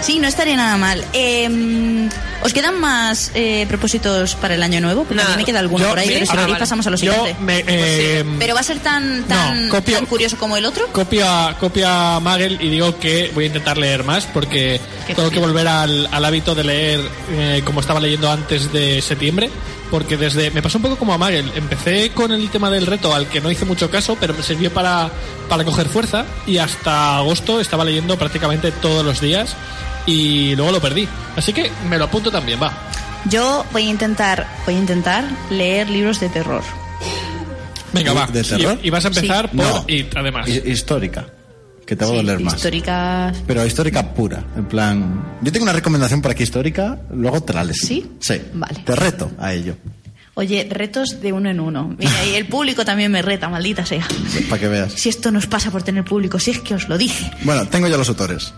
[0.02, 1.04] Sí, no estaría nada mal.
[1.12, 2.08] Eh,
[2.43, 5.04] ¿Os quedan más eh, propósitos para el año nuevo?
[5.04, 6.60] Porque a mí me queda alguno Yo- por ahí, mira, pero si ah, vale.
[6.60, 7.36] pasamos a lo Yo siguiente.
[7.43, 10.88] me, eh, ¿Pero va a ser tan, tan, No, copio- tan curioso como el otro?
[10.93, 15.39] copia, copia a Magel y digo que voy a intentar leer más porque tengo que
[15.39, 19.50] volver al, al hábito de leer eh, como estaba leyendo antes de septiembre.
[19.89, 20.52] Porque desde.
[20.52, 21.50] Me pasó un poco como a Magel.
[21.56, 24.69] Empecé con el tema del reto al que no hice mucho caso, pero me sirvió
[24.73, 25.10] para,
[25.47, 26.26] para coger fuerza.
[26.45, 29.56] Y hasta agosto estaba leyendo prácticamente todos los días.
[30.08, 31.08] Y luego lo perdí.
[31.36, 32.72] Así que me lo apunto también, va.
[33.30, 36.63] Yo voy a intentar, voy a intentar leer libros de terror.
[37.93, 38.28] Venga, va.
[38.28, 38.80] ¿De terror?
[38.82, 39.58] Y, y vas a empezar Sí.
[39.58, 39.65] por.
[39.65, 39.86] No.
[39.88, 40.48] Y además.
[40.48, 41.28] Hi- Histórica.
[41.86, 42.56] Que te va a Sí, doler más.
[42.56, 43.38] Históricas.
[43.48, 44.43] Pero histórica pura.
[44.58, 45.38] En plan.
[45.41, 47.78] Yo tengo una recomendación por aquí histórica, luego lees.
[47.80, 48.12] ¿Sí?
[48.20, 48.41] Sí.
[48.54, 48.82] Vale.
[48.86, 49.76] Te reto a ello.
[50.34, 51.96] Oye, retos de uno en uno.
[51.98, 54.06] Mira, y el público también me reta, maldita sea.
[54.50, 54.93] Para que veas.
[54.93, 57.32] Si esto nos pasa por tener público, si es que os lo dije.
[57.43, 58.54] Bueno, tengo ya los autores.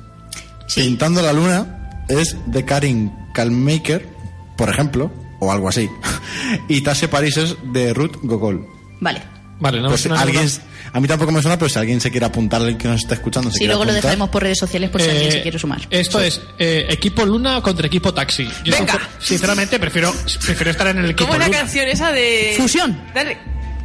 [0.69, 0.81] Sí.
[0.83, 4.07] Pintando la luna es de Karin Kalmaker,
[4.55, 5.89] por ejemplo, o algo así.
[6.67, 8.65] y Tase París es de Ruth Gogol.
[9.01, 9.21] Vale.
[9.61, 10.47] Vale, no Pues me suena alguien,
[10.93, 13.15] a mí tampoco me suena, pero si alguien se quiere apuntar, el que nos está
[13.15, 15.41] escuchando, se Sí, luego lo apuntar, dejaremos por redes sociales por si alguien Eh, se
[15.41, 15.81] quiere sumar.
[15.89, 18.47] Esto es eh, equipo Luna contra equipo Taxi.
[18.63, 18.93] Yo Venga.
[18.93, 20.13] sincer- sinceramente prefiero,
[20.45, 21.57] prefiero estar en el equipo ¿Cómo es la Luna.
[21.57, 22.53] canción esa de.
[22.57, 23.01] Fusión.
[23.13, 23.37] Dale.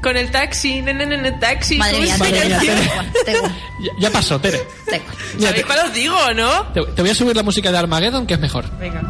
[0.04, 1.78] Con el taxi, nene, nene, taxi.
[1.78, 3.24] Madre ¿cómo mía, es te esa da Madre mía, igual, canción?
[3.24, 4.60] da igual, Ya, ya pasó, Tere.
[5.40, 6.66] ¿Sabéis cuál os digo no?
[6.74, 8.66] te- te voy a subir la música de Armageddon, que es mejor.
[8.78, 9.00] Venga.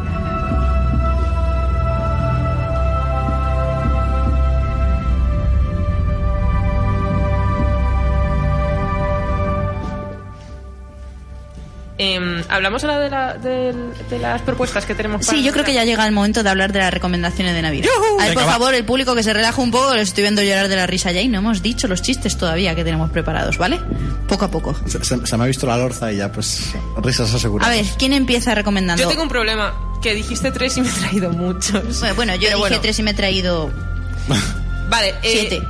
[11.97, 15.63] Em, Hablamos ahora de, la- del- de las propuestas que tenemos para Sí, yo creo
[15.63, 17.87] que ya llega el momento de hablar de las recomendaciones de Navidad.
[18.19, 18.51] A ver, Venga, por va.
[18.51, 21.13] favor, el público que se relaja un poco, les estoy viendo llorar de la risa
[21.13, 23.79] ya y no hemos dicho los chistes todavía que tenemos preparados, ¿vale?
[24.27, 24.75] Poco a poco.
[24.87, 27.73] Se, se- se me ha visto la lorza y ya, pues, risas A aseguradas.
[27.75, 29.01] ver, ¿quién empieza recomendando?
[29.01, 31.99] Yo tengo un problema, que dijiste tres y me he traído muchos.
[32.01, 32.79] Bueno, bueno, yo Pero dije bueno.
[32.81, 33.71] tres y me he traído
[34.89, 35.61] Vale, eh, siete.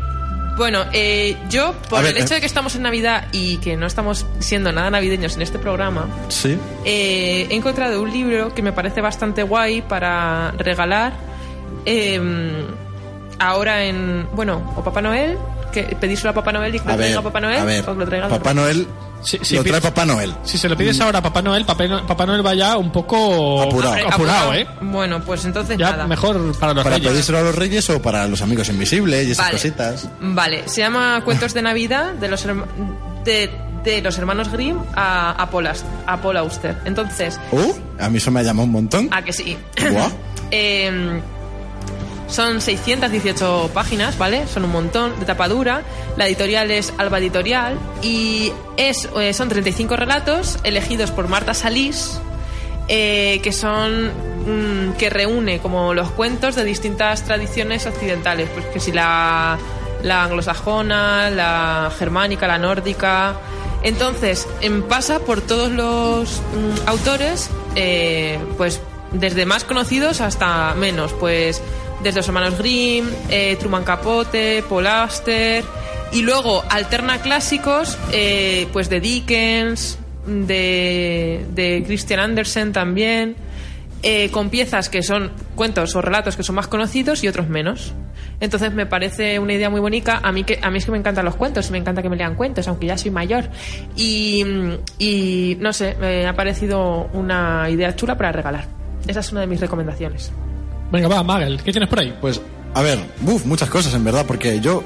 [0.57, 2.35] Bueno, eh, yo, por ver, el hecho eh.
[2.35, 6.07] de que estamos en Navidad y que no estamos siendo nada navideños en este programa,
[6.29, 6.57] Sí.
[6.85, 11.13] eh, he encontrado un libro que me parece bastante guay para regalar
[11.85, 12.19] eh,
[13.39, 14.27] ahora en.
[14.33, 15.37] Bueno, o Papá Noel,
[15.71, 17.89] que pedíselo a Papá Noel y que A lo traiga ver, Papá Noel, a ver,
[17.89, 18.87] o que lo traiga Papá Noel
[19.25, 20.33] Sí, lo trae Papá Noel.
[20.43, 23.95] Si se lo pides ahora a Papá Noel, Papá Noel, Noel vaya un poco Apurado.
[24.07, 24.67] Apurado, ¿eh?
[24.81, 26.07] Bueno, pues entonces Ya nada.
[26.07, 27.11] mejor para los ¿Para reyes.
[27.11, 29.57] pedírselo a los reyes o para los amigos invisibles y esas Vale.
[29.57, 30.09] cositas?
[30.21, 32.65] Vale, se llama Cuentos de Navidad de los, herma-
[33.23, 33.49] de,
[33.83, 36.77] de los hermanos Grimm a, a, a Paul Auster.
[36.85, 39.09] Entonces, Uh, a mí eso me ha llamado un montón.
[39.11, 39.57] a que sí.
[40.51, 41.21] Eh,
[42.27, 44.47] son 618 páginas, ¿vale?
[44.47, 45.83] Son un montón de tapadura.
[46.17, 52.19] La editorial es Alba Editorial y es, eh, son 35 relatos elegidos por Marta Salís,
[52.87, 58.79] eh, que son mm, que reúne como los cuentos de distintas tradiciones occidentales, pues que
[58.79, 59.57] si la,
[60.03, 63.35] anglosajona, la germánica, la nórdica.
[63.83, 71.13] Entonces, em, pasa por todos los mm, autores, eh, pues desde más conocidos hasta menos,
[71.13, 71.61] pues
[72.05, 75.63] desde los hermanos Grimm, eh, Truman Capote, Paul Auster,
[76.11, 83.35] y luego alterna clásicos, eh, pues de Dickens, de, de Christian Andersen también,
[84.03, 87.95] eh, con piezas que son cuentos o relatos que son más conocidos y otros menos.
[88.39, 90.19] Entonces me parece una idea muy bonita.
[90.21, 92.17] A mí, que, a mí es que me encantan los cuentos me encanta que me
[92.17, 93.45] lean cuentos, aunque ya soy mayor.
[93.95, 94.45] Y,
[94.99, 98.67] y no sé, me ha parecido una idea chula para regalar.
[99.07, 100.31] Esa es una de mis recomendaciones.
[100.95, 102.15] Venga, va, Magel, ¿qué tienes por ahí?
[102.21, 102.39] Pues,
[102.73, 104.81] a ver, uf, muchas cosas en verdad, porque yo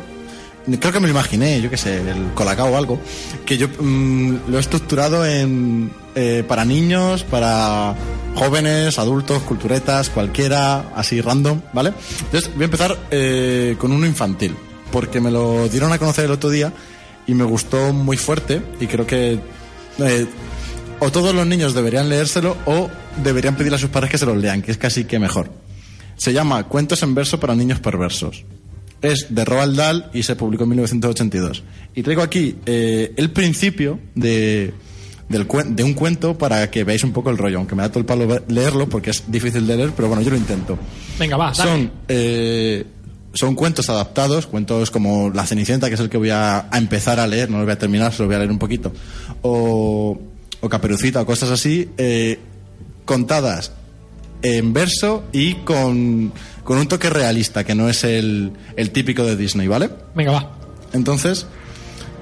[0.66, 3.00] creo que me lo imaginé, yo qué sé, el colacao o algo,
[3.46, 7.94] que yo mm, lo he estructurado en eh, para niños, para
[8.34, 11.94] jóvenes, adultos, culturetas, cualquiera, así random, ¿vale?
[12.22, 14.56] Entonces voy a empezar eh, con uno infantil,
[14.92, 16.74] porque me lo dieron a conocer el otro día
[17.28, 19.40] y me gustó muy fuerte y creo que
[20.00, 20.26] eh,
[21.00, 22.90] o todos los niños deberían leérselo o
[23.24, 25.59] deberían pedirle a sus padres que se los lean, que es casi que mejor.
[26.20, 28.44] Se llama Cuentos en verso para niños perversos.
[29.02, 31.64] Es de Roald Dahl y se publicó en 1982.
[31.96, 34.74] Y traigo aquí eh, el principio de,
[35.30, 38.00] del de un cuento para que veáis un poco el rollo, aunque me da todo
[38.02, 40.78] el palo leerlo porque es difícil de leer, pero bueno, yo lo intento.
[41.18, 41.72] Venga, va, dale.
[41.72, 42.86] Son, eh,
[43.34, 47.22] son cuentos adaptados, cuentos como La Cenicienta, que es el que voy a, a empezar
[47.22, 48.92] a leer, no lo voy a terminar, solo voy a leer un poquito,
[49.42, 50.20] o,
[50.60, 52.40] o Caperucita, o cosas así, eh,
[53.06, 53.72] contadas
[54.42, 56.32] en verso y con,
[56.64, 59.90] con un toque realista, que no es el, el típico de Disney, ¿vale?
[60.16, 60.52] Venga, va.
[60.94, 61.46] Entonces,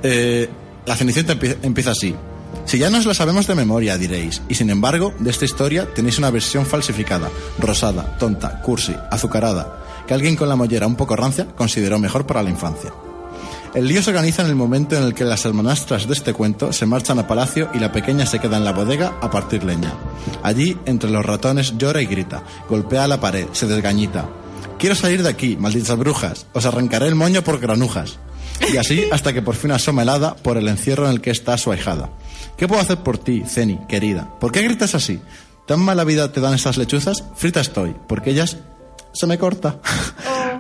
[0.04, 0.50] eh,
[0.86, 2.16] la Cenicienta empie- empieza así.
[2.66, 6.18] Si ya nos lo sabemos de memoria, diréis, y sin embargo, de esta historia tenéis
[6.18, 11.48] una versión falsificada, rosada, tonta, cursi, azucarada, que alguien con la mollera un poco rancia
[11.56, 12.92] consideró mejor para la infancia.
[13.78, 16.74] El lío se organiza en el momento en el que las hermanastras de este cuento
[16.74, 19.94] se marchan a palacio y la pequeña se queda en la bodega a partir leña.
[20.42, 24.28] Allí, entre los ratones, llora y grita, golpea la pared, se desgañita.
[24.80, 28.18] Quiero salir de aquí, malditas brujas, os arrancaré el moño por granujas.
[28.74, 30.10] Y así hasta que por fin asoma el
[30.42, 32.10] por el encierro en el que está su ahijada.
[32.58, 34.28] ¿Qué puedo hacer por ti, Ceni, querida?
[34.40, 35.22] ¿Por qué gritas así?
[35.68, 37.26] ¿Tan mala vida te dan estas lechuzas?
[37.36, 38.58] Frita estoy, porque ellas
[39.14, 39.80] se me corta.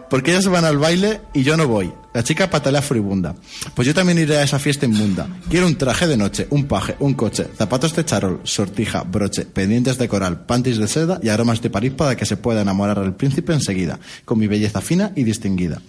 [0.09, 1.91] Porque ellas van al baile y yo no voy.
[2.13, 3.35] La chica patalea furibunda.
[3.75, 5.27] Pues yo también iré a esa fiesta inmunda.
[5.49, 9.99] Quiero un traje de noche, un paje, un coche, zapatos de charol, sortija, broche, pendientes
[9.99, 13.15] de coral, panties de seda y aromas de París para que se pueda enamorar al
[13.15, 15.79] príncipe enseguida, con mi belleza fina y distinguida.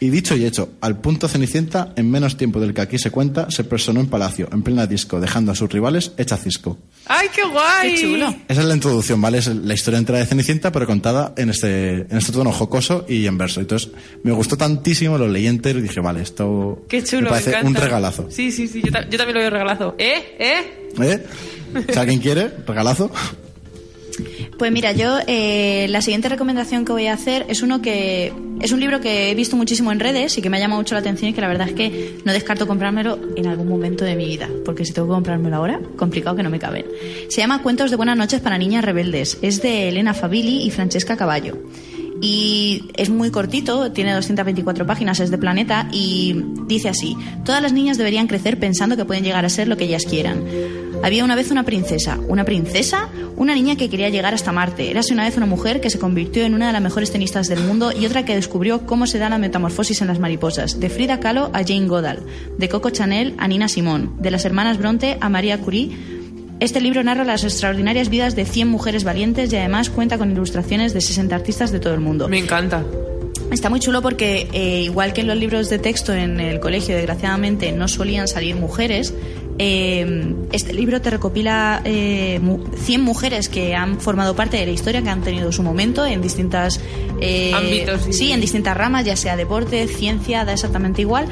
[0.00, 3.50] Y dicho y hecho, al punto Cenicienta, en menos tiempo del que aquí se cuenta,
[3.50, 6.78] se personó en palacio, en plena disco, dejando a sus rivales hecha cisco.
[7.06, 7.94] ¡Ay, qué guay!
[7.94, 8.34] Qué chulo.
[8.46, 9.38] Esa es la introducción, ¿vale?
[9.38, 13.26] Es la historia entera de Cenicienta, pero contada en este, en este tono jocoso y
[13.26, 13.60] en verso.
[13.68, 13.90] Entonces,
[14.22, 17.74] me gustó tantísimo, lo leí entero y dije, vale, esto Qué chulo, me parece un
[17.74, 18.26] regalazo.
[18.30, 19.94] Sí, sí, sí, yo, ta- yo también lo veo regalazo.
[19.98, 20.36] ¿Eh?
[20.38, 20.88] ¿Eh?
[21.02, 21.26] ¿Eh?
[21.92, 23.10] Si alguien quiere, regalazo.
[24.58, 28.72] Pues mira, yo eh, la siguiente recomendación que voy a hacer es uno que es
[28.72, 31.00] un libro que he visto muchísimo en redes y que me ha llamado mucho la
[31.00, 34.24] atención y que la verdad es que no descarto comprármelo en algún momento de mi
[34.26, 36.86] vida, porque si tengo que comprármelo ahora, complicado que no me caben.
[37.28, 39.38] Se llama Cuentos de buenas noches para niñas rebeldes.
[39.42, 41.56] Es de Elena Fabili y Francesca Caballo.
[42.20, 46.34] Y es muy cortito, tiene 224 páginas, es de Planeta y
[46.66, 49.84] dice así, todas las niñas deberían crecer pensando que pueden llegar a ser lo que
[49.84, 50.42] ellas quieran.
[51.02, 52.18] Había una vez una princesa.
[52.28, 53.08] ¿Una princesa?
[53.36, 54.90] Una niña que quería llegar hasta Marte.
[54.90, 57.60] Érase una vez una mujer que se convirtió en una de las mejores tenistas del
[57.60, 60.80] mundo y otra que descubrió cómo se da la metamorfosis en las mariposas.
[60.80, 62.26] De Frida Kahlo a Jane Goodall.
[62.58, 64.10] De Coco Chanel a Nina Simone.
[64.18, 66.17] De las hermanas Bronte a María Curie.
[66.60, 70.92] Este libro narra las extraordinarias vidas de 100 mujeres valientes y además cuenta con ilustraciones
[70.92, 72.28] de 60 artistas de todo el mundo.
[72.28, 72.84] Me encanta.
[73.52, 76.96] Está muy chulo porque, eh, igual que en los libros de texto en el colegio,
[76.96, 79.14] desgraciadamente, no solían salir mujeres,
[79.60, 84.72] eh, este libro te recopila eh, mu- 100 mujeres que han formado parte de la
[84.72, 86.80] historia, que han tenido su momento en distintas...
[87.20, 88.12] eh, Ámbitos, sí.
[88.12, 91.26] Sí, en distintas ramas, ya sea deporte, ciencia, da exactamente igual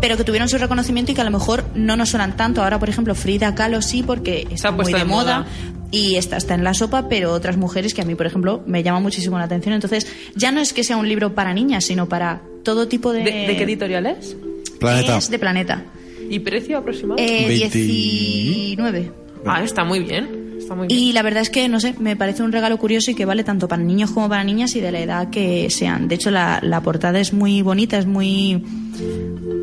[0.00, 2.62] pero que tuvieron su reconocimiento y que a lo mejor no nos suenan tanto.
[2.62, 5.46] Ahora, por ejemplo, Frida Kahlo sí, porque está muy de de moda, moda.
[5.90, 8.82] y está, está en la sopa, pero otras mujeres que a mí, por ejemplo, me
[8.82, 9.74] llaman muchísimo la atención.
[9.74, 13.22] Entonces, ya no es que sea un libro para niñas, sino para todo tipo de...
[13.22, 14.36] ¿De, de qué editorial es?
[14.78, 15.16] Planeta.
[15.18, 15.84] Es de Planeta.
[16.28, 17.18] ¿Y precio aproximado?
[17.22, 17.78] Eh, 20.
[17.78, 19.12] 19.
[19.46, 20.35] Ah, está muy bien.
[20.66, 21.00] Está muy bien.
[21.00, 23.44] Y la verdad es que, no sé, me parece un regalo curioso y que vale
[23.44, 26.08] tanto para niños como para niñas y de la edad que sean.
[26.08, 28.64] De hecho, la, la portada es muy bonita, es muy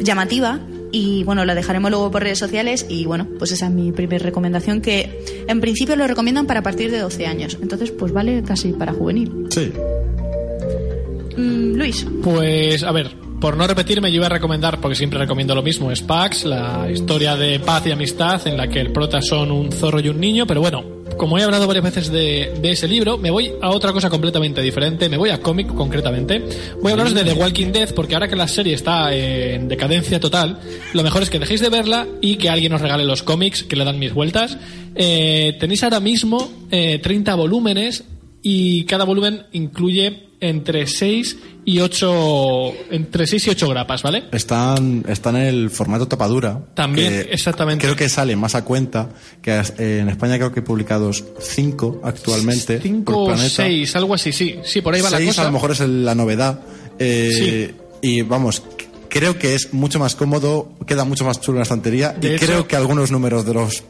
[0.01, 0.61] llamativa.
[0.93, 2.85] Y bueno, la dejaremos luego por redes sociales.
[2.87, 4.79] Y bueno, pues esa es mi primera recomendación.
[4.79, 7.57] Que en principio lo recomiendan para partir de 12 años.
[7.61, 9.47] Entonces, pues vale casi para juvenil.
[9.49, 9.73] Sí.
[11.35, 12.07] Mm, Luis.
[12.23, 13.11] Pues, a ver,
[13.43, 17.35] por no repetirme, yo iba a recomendar, porque siempre recomiendo lo mismo, Spax, la historia
[17.35, 20.47] de paz y amistad en la que el prota son un zorro y un niño,
[20.47, 20.81] pero bueno,
[21.17, 25.09] como he hablado varias veces de, ese libro, me voy a otra cosa completamente diferente,
[25.09, 26.41] me voy a cómic concretamente.
[26.81, 30.21] Voy a hablaros de The Walking Dead, porque ahora que la serie está en decadencia
[30.21, 30.57] total,
[30.93, 33.75] lo mejor es que dejéis de verla y que alguien os regale los cómics que
[33.75, 34.57] le dan mis vueltas.
[34.95, 38.05] Eh, tenéis ahora mismo eh, 30 volúmenes
[38.41, 44.23] y cada volumen incluye entre 6 y 8 entre 6 y 8 grapas, ¿vale?
[44.31, 46.59] Están, están en el formato tapadura.
[46.73, 47.83] También, exactamente.
[47.85, 49.09] Creo que sale más a cuenta.
[49.41, 52.79] Que en España creo que hay publicados cinco actualmente.
[52.81, 53.49] 5 por o planeta.
[53.63, 54.59] 6, algo así, sí.
[54.63, 55.41] Sí, por ahí va la Seis, cosa.
[55.43, 56.59] a lo mejor es la novedad.
[56.99, 58.61] Eh, Y vamos,
[59.07, 62.09] creo que es mucho más cómodo, queda mucho más chulo en la estantería.
[62.09, 63.83] De y hecho- creo que algunos números de los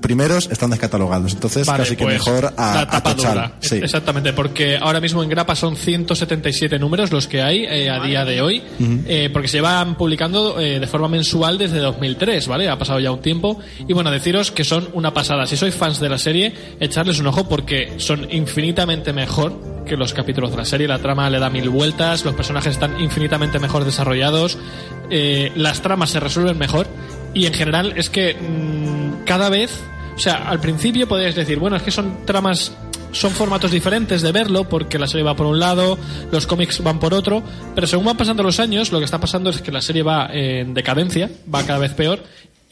[0.00, 1.32] primeros están descatalogados.
[1.32, 3.54] Entonces, Vale, casi que pues, mejor a, la tapa.
[3.60, 3.76] Sí.
[3.76, 8.24] Exactamente, porque ahora mismo en grapa son 177 números los que hay eh, a día
[8.24, 8.62] de hoy,
[9.06, 12.68] eh, porque se llevan publicando eh, de forma mensual desde 2003, ¿vale?
[12.68, 13.58] Ha pasado ya un tiempo.
[13.86, 15.46] Y bueno, deciros que son una pasada.
[15.46, 20.12] Si sois fans de la serie, echarles un ojo porque son infinitamente mejor que los
[20.12, 20.88] capítulos de la serie.
[20.88, 24.58] La trama le da mil vueltas, los personajes están infinitamente mejor desarrollados,
[25.10, 26.86] eh, las tramas se resuelven mejor
[27.34, 29.82] y en general es que mm, cada vez,
[30.14, 32.72] o sea, al principio podéis decir, bueno, es que son tramas,
[33.12, 35.98] son formatos diferentes de verlo porque la serie va por un lado,
[36.30, 37.42] los cómics van por otro,
[37.74, 40.28] pero según van pasando los años, lo que está pasando es que la serie va
[40.32, 42.20] en decadencia, va cada vez peor.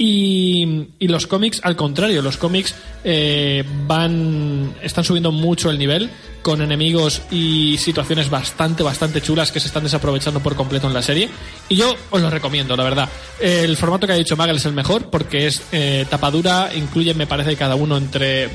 [0.05, 6.11] Y, y los cómics, al contrario, los cómics eh, van están subiendo mucho el nivel
[6.43, 11.03] con enemigos y situaciones bastante, bastante chulas que se están desaprovechando por completo en la
[11.03, 11.29] serie.
[11.69, 13.09] Y yo os lo recomiendo, la verdad.
[13.41, 17.29] El formato que ha dicho Magel es el mejor porque es eh, tapadura, incluye, me
[17.29, 18.51] parece, cada uno entre,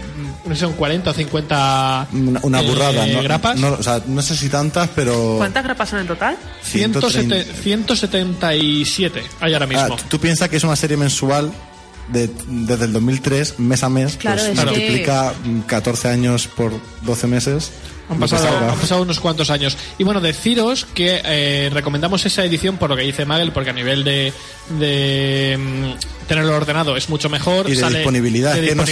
[0.47, 3.21] no sé, un 40 o 50 Una, una eh, burrada, ¿no?
[3.23, 3.57] grapas.
[3.57, 5.35] No, o sea, no sé si tantas, pero.
[5.37, 6.37] ¿Cuántas grapas son en total?
[6.63, 7.61] 107 130.
[7.63, 9.95] 177 hay ahora Ah, mismo.
[9.95, 11.51] tú- tú piensas que es una serie mensual
[12.09, 16.47] de- desde el 2003, mes a mes, Claro, pues es que- multiplica mm, 14 años
[16.47, 17.71] por 12 meses.
[18.09, 19.77] Han pasado, han pasado unos cuantos años.
[19.97, 23.73] Y bueno, deciros que eh, recomendamos esa edición por lo que dice Magel, porque a
[23.73, 24.31] nivel de,
[24.79, 27.67] de mm, tenerlo ordenado es mucho mejor.
[27.69, 28.83] Y de sale- disponibilidad, de no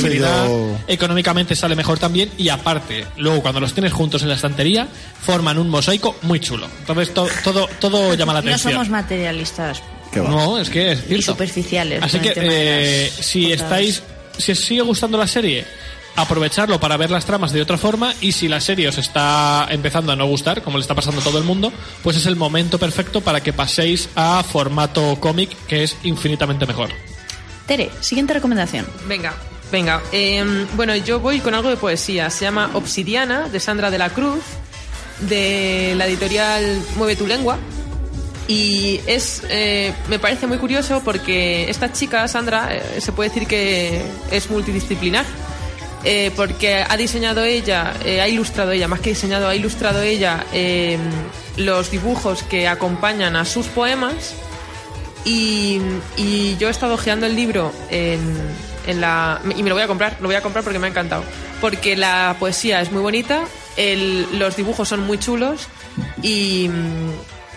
[0.87, 2.29] Económicamente sale mejor también.
[2.37, 4.87] Y aparte, luego cuando los tienes juntos en la estantería,
[5.21, 6.67] forman un mosaico muy chulo.
[6.79, 8.73] Entonces to- todo, todo llama la No atención.
[8.73, 9.81] somos materialistas.
[10.15, 11.25] No, es que es y cierto.
[11.33, 12.01] superficiales.
[12.03, 13.61] Así que eh, las si portadas.
[13.63, 14.03] estáis,
[14.37, 15.65] si os sigue gustando la serie,
[16.15, 20.11] aprovecharlo para ver las tramas de otra forma y si la serie os está empezando
[20.11, 21.71] a no gustar, como le está pasando a todo el mundo,
[22.03, 26.89] pues es el momento perfecto para que paséis a formato cómic, que es infinitamente mejor.
[27.65, 28.85] Tere, siguiente recomendación.
[29.07, 29.33] Venga,
[29.71, 30.01] venga.
[30.11, 32.29] Eh, bueno, yo voy con algo de poesía.
[32.29, 34.43] Se llama Obsidiana, de Sandra de la Cruz,
[35.21, 37.57] de la editorial Mueve tu lengua.
[38.47, 43.47] Y es, eh, me parece muy curioso porque esta chica, Sandra, eh, se puede decir
[43.47, 45.25] que es multidisciplinar.
[46.07, 50.45] Eh, porque ha diseñado ella, eh, ha ilustrado ella, más que diseñado, ha ilustrado ella
[50.53, 50.99] eh,
[51.57, 54.35] los dibujos que acompañan a sus poemas
[55.25, 55.81] y,
[56.59, 60.27] yo he estado ojeando el libro en, la y me lo voy a comprar, lo
[60.27, 61.23] voy a comprar porque me ha encantado.
[61.59, 63.45] Porque la poesía es muy bonita,
[64.33, 65.67] los dibujos son muy chulos
[66.21, 66.69] y,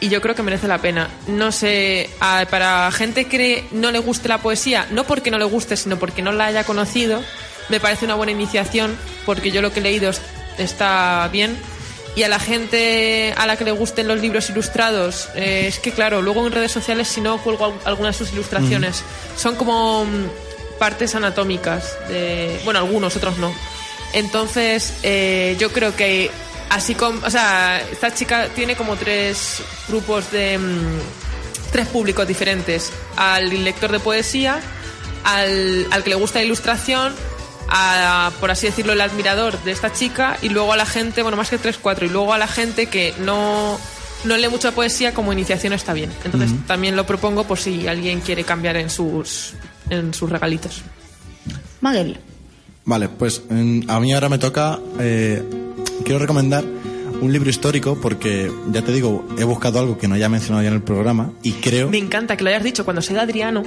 [0.01, 1.11] yo creo que merece la pena.
[1.27, 2.09] No sé,
[2.51, 6.23] para gente que no le guste la poesía, no porque no le guste, sino porque
[6.23, 7.21] no la haya conocido,
[7.69, 8.97] me parece una buena iniciación
[9.27, 10.21] porque yo lo que he leído es-
[10.59, 11.57] está bien
[12.17, 15.93] y a la gente a la que le gusten los libros ilustrados, eh, es que
[15.93, 19.03] claro, luego en redes sociales si no cuelgo al- algunas de sus ilustraciones,
[19.37, 23.53] son como mm, partes anatómicas, de, bueno, algunos, otros no.
[24.15, 26.31] Entonces, eh, yo creo que
[26.71, 30.99] así como, o sea, esta chica tiene como tres grupos de, mm,
[31.73, 32.91] tres públicos diferentes.
[33.17, 34.61] Al lector de poesía,
[35.25, 37.15] al, al que le gusta la ilustración,
[37.69, 41.37] a, por así decirlo, el admirador de esta chica y luego a la gente, bueno,
[41.37, 43.79] más que tres, cuatro, y luego a la gente que no,
[44.25, 46.11] no lee mucha poesía como iniciación está bien.
[46.25, 49.55] Entonces también lo propongo por si alguien quiere cambiar en sus,
[49.91, 50.83] en sus regalitos.
[51.81, 52.19] Magel,
[52.85, 54.79] Vale, pues a mí ahora me toca.
[54.99, 55.43] eh,
[56.05, 56.65] quiero recomendar
[57.21, 60.69] un libro histórico porque, ya te digo, he buscado algo que no haya mencionado ya
[60.69, 61.91] en el programa y creo.
[61.91, 63.63] Me encanta que lo hayas dicho cuando sea Adriano,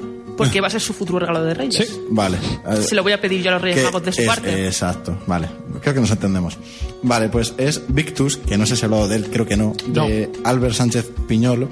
[0.46, 1.88] porque va a ser su futuro regalo de Reyes.
[1.88, 2.02] Sí.
[2.10, 2.38] Vale.
[2.70, 4.66] eh, Se lo voy a pedir yo a los Reyes Magos de su es- parte.
[4.68, 5.48] Exacto, vale.
[5.82, 6.58] Creo que nos entendemos.
[7.04, 9.74] Vale, pues es Victus, que no sé si he hablado de él, creo que no,
[9.94, 10.08] No.
[10.08, 11.68] de Albert Sánchez Piñolo.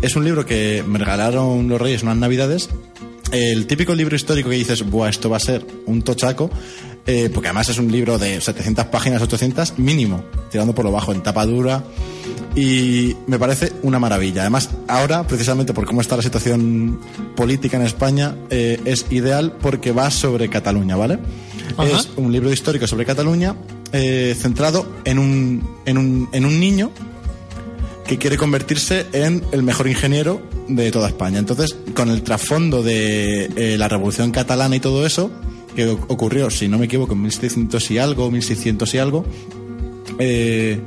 [0.00, 2.68] Es un libro que me regalaron los Reyes unas Navidades.
[3.30, 6.50] El típico libro histórico que dices, buah, esto va a ser un tochaco,
[7.06, 11.12] eh, porque además es un libro de 700 páginas, 800 mínimo, tirando por lo bajo,
[11.12, 11.84] en tapa dura.
[12.54, 14.42] Y me parece una maravilla.
[14.42, 17.00] Además, ahora, precisamente por cómo está la situación
[17.34, 21.18] política en España, eh, es ideal porque va sobre Cataluña, ¿vale?
[21.76, 21.88] Ajá.
[21.88, 23.56] Es un libro histórico sobre Cataluña
[23.92, 26.90] eh, centrado en un, en, un, en un niño
[28.06, 31.38] que quiere convertirse en el mejor ingeniero de toda España.
[31.38, 35.30] Entonces, con el trasfondo de eh, la revolución catalana y todo eso,
[35.74, 39.24] que ocurrió, si no me equivoco, en 1700 y algo, 1600 y algo,
[40.18, 40.80] eh,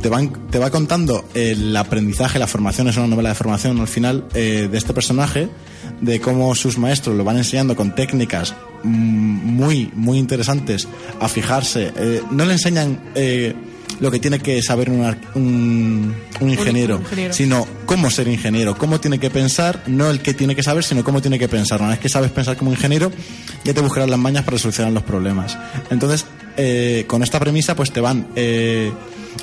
[0.00, 3.88] te, van, te va contando el aprendizaje, la formación, es una novela de formación al
[3.88, 5.48] final eh, de este personaje,
[6.00, 10.88] de cómo sus maestros lo van enseñando con técnicas mm, muy, muy interesantes
[11.20, 11.92] a fijarse.
[11.96, 13.54] Eh, no le enseñan eh,
[14.00, 15.00] lo que tiene que saber un,
[15.34, 17.34] un, un ingeniero, un ingeniero.
[17.34, 21.04] sino cómo ser ingeniero, cómo tiene que pensar, no el que tiene que saber, sino
[21.04, 21.80] cómo tiene que pensar.
[21.80, 23.12] Una vez que sabes pensar como ingeniero,
[23.64, 25.56] ya te buscarás las mañas para solucionar los problemas.
[25.90, 26.26] Entonces,
[26.56, 28.92] eh, con esta premisa, pues te van eh,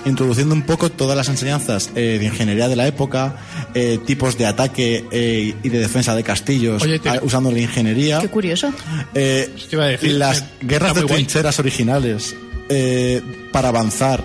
[0.05, 3.35] introduciendo un poco todas las enseñanzas eh, de ingeniería de la época,
[3.73, 7.59] eh, tipos de ataque eh, y de defensa de castillos, Oye, tiene- a- usando la
[7.59, 8.19] ingeniería.
[8.19, 8.71] qué curioso.
[9.13, 11.15] Eh, iba a decir, las guerras está de guay.
[11.23, 12.35] trincheras originales
[12.69, 13.21] eh,
[13.51, 14.23] para avanzar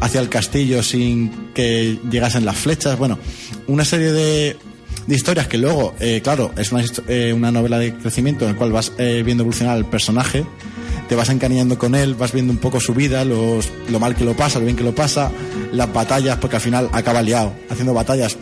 [0.00, 2.98] hacia el castillo sin que llegasen las flechas.
[2.98, 3.18] Bueno,
[3.66, 4.56] una serie de,
[5.06, 8.58] de historias que luego, eh, claro, es una, eh, una novela de crecimiento en la
[8.58, 10.44] cual vas eh, viendo evolucionar al personaje,
[11.08, 14.24] te vas encariñando con él, vas viendo un poco su vida, los, lo mal que
[14.24, 15.30] lo pasa, lo bien que lo pasa,
[15.72, 18.36] las batallas, porque al final acaba liado, haciendo batallas.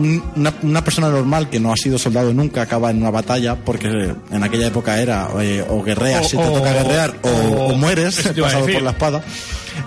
[0.00, 4.14] Una, una persona normal que no ha sido soldado nunca acaba en una batalla porque
[4.30, 7.74] en aquella época era eh, o guerreas O- si te o- toca guerrear o, o-
[7.76, 9.22] mueres pasado por la espada.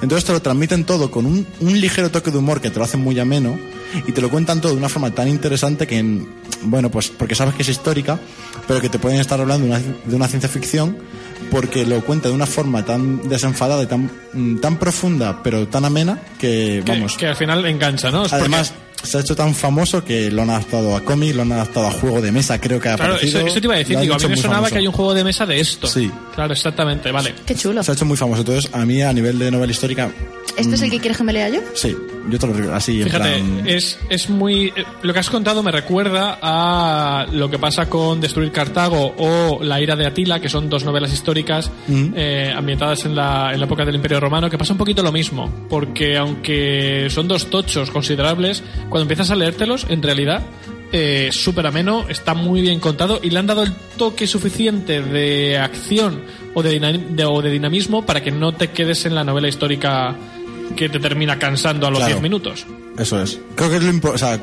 [0.02, 2.86] Entonces te lo transmiten todo con un, un ligero toque de humor que te lo
[2.86, 3.58] hacen muy ameno
[4.08, 6.28] y te lo cuentan todo de una forma tan interesante que en-
[6.64, 8.18] bueno pues porque sabes que es histórica
[8.68, 10.98] pero que te pueden estar hablando de una, de una ciencia ficción
[11.52, 15.86] porque lo cuenta de una forma tan desenfadada y tan, mm, tan profunda pero tan
[15.86, 17.18] amena que Que, vamos.
[17.18, 18.24] que al final engancha, ¿no?
[18.26, 18.74] Es porque- Además,
[19.04, 21.92] se ha hecho tan famoso que lo han adaptado a cómic, lo han adaptado a
[21.92, 23.40] juego de mesa, creo que ha Claro, aparecido.
[23.42, 24.74] eso, eso te iba a decir, digo, a mí me sonaba famoso.
[24.74, 25.88] que hay un juego de mesa de esto.
[25.88, 26.12] Sí.
[26.36, 27.36] Claro, exactamente, vale.
[27.46, 27.84] Qué chulo.
[27.84, 28.42] Se ha hecho muy famoso.
[28.42, 30.10] Entonces, a mí, a nivel de novela histórica,
[30.58, 31.62] ¿Este es el que quieres que me lea yo?
[31.74, 31.96] Sí,
[32.30, 33.68] yo te lo digo así en Fíjate, plan...
[33.68, 34.68] es, es muy.
[34.76, 39.64] eh, Lo que has contado me recuerda a lo que pasa con Destruir Cartago o
[39.64, 43.66] La ira de Atila, que son dos novelas históricas eh, ambientadas en la, en la
[43.66, 45.52] época del Imperio Romano, que pasa un poquito lo mismo.
[45.70, 50.44] Porque aunque son dos tochos considerables, cuando empiezas a leértelos, en realidad.
[50.96, 55.58] Eh, súper ameno, está muy bien contado y le han dado el toque suficiente de
[55.58, 56.22] acción
[56.54, 59.48] o de, dinam- de- o de dinamismo para que no te quedes en la novela
[59.48, 60.16] histórica
[60.76, 62.16] que te termina cansando a los Claro.
[62.16, 62.66] 10 minutos.
[62.98, 63.40] Eso es.
[63.56, 64.42] Creo que es lo importante, o sea,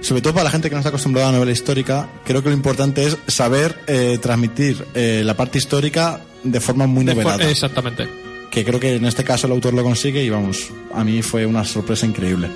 [0.00, 2.48] sobre todo para la gente que no está acostumbrada a la novela histórica, creo que
[2.48, 7.48] lo importante es saber eh, transmitir eh, la parte histórica de forma muy novelada.
[7.50, 8.08] Exactamente.
[8.50, 11.46] Que creo que en este caso el autor lo consigue y vamos, a mí fue
[11.46, 12.48] una sorpresa increíble.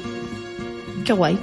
[1.05, 1.39] Qué guay.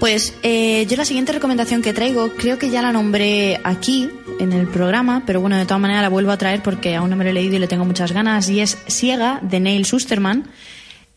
[0.00, 4.52] Pues eh, yo la siguiente recomendación que traigo, creo que ya la nombré aquí en
[4.52, 7.24] el programa, pero bueno, de todas maneras la vuelvo a traer porque aún no me
[7.24, 10.48] lo he leído y le tengo muchas ganas, y es Ciega de Neil Susterman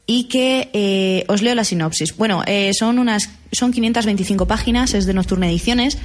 [0.08, 2.18] y que eh, os leo la sinopsis.
[2.18, 5.98] Bueno, eh, son unas son 525 páginas, es de Nocturna Ediciones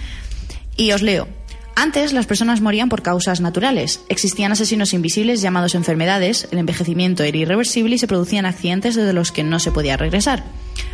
[0.77, 1.29] y os leo.
[1.75, 4.01] Antes las personas morían por causas naturales.
[4.09, 9.31] Existían asesinos invisibles llamados enfermedades, el envejecimiento era irreversible y se producían accidentes de los
[9.31, 10.45] que no se podía regresar.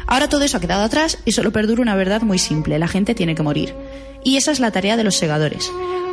[0.07, 3.14] Ahora todo eso ha quedado atrás y solo perdura una verdad muy simple, la gente
[3.14, 3.74] tiene que morir.
[4.24, 5.70] Y esa es la tarea de los segadores.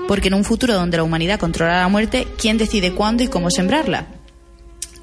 [0.07, 3.51] Porque en un futuro donde la humanidad controla la muerte, ¿quién decide cuándo y cómo
[3.51, 4.07] sembrarla?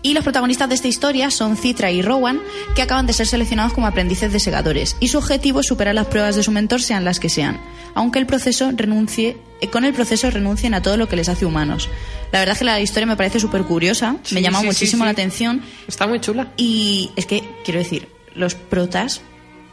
[0.03, 2.41] Y los protagonistas de esta historia son Citra y Rowan,
[2.77, 4.97] que acaban de ser seleccionados como aprendices de segadores.
[5.01, 7.61] Y su objetivo es superar las pruebas de su mentor, sean las que sean,
[7.95, 11.45] aunque el proceso renuncie, eh, con el proceso renuncien a todo lo que les hace
[11.45, 11.89] humanos.
[12.31, 15.03] La verdad es que la historia me parece súper curiosa, Sí, me llama sí, muchísimo
[15.03, 15.07] sí.
[15.07, 15.63] la atención.
[15.89, 16.53] Está muy chula.
[16.57, 19.21] Y es que, quiero decir, los protas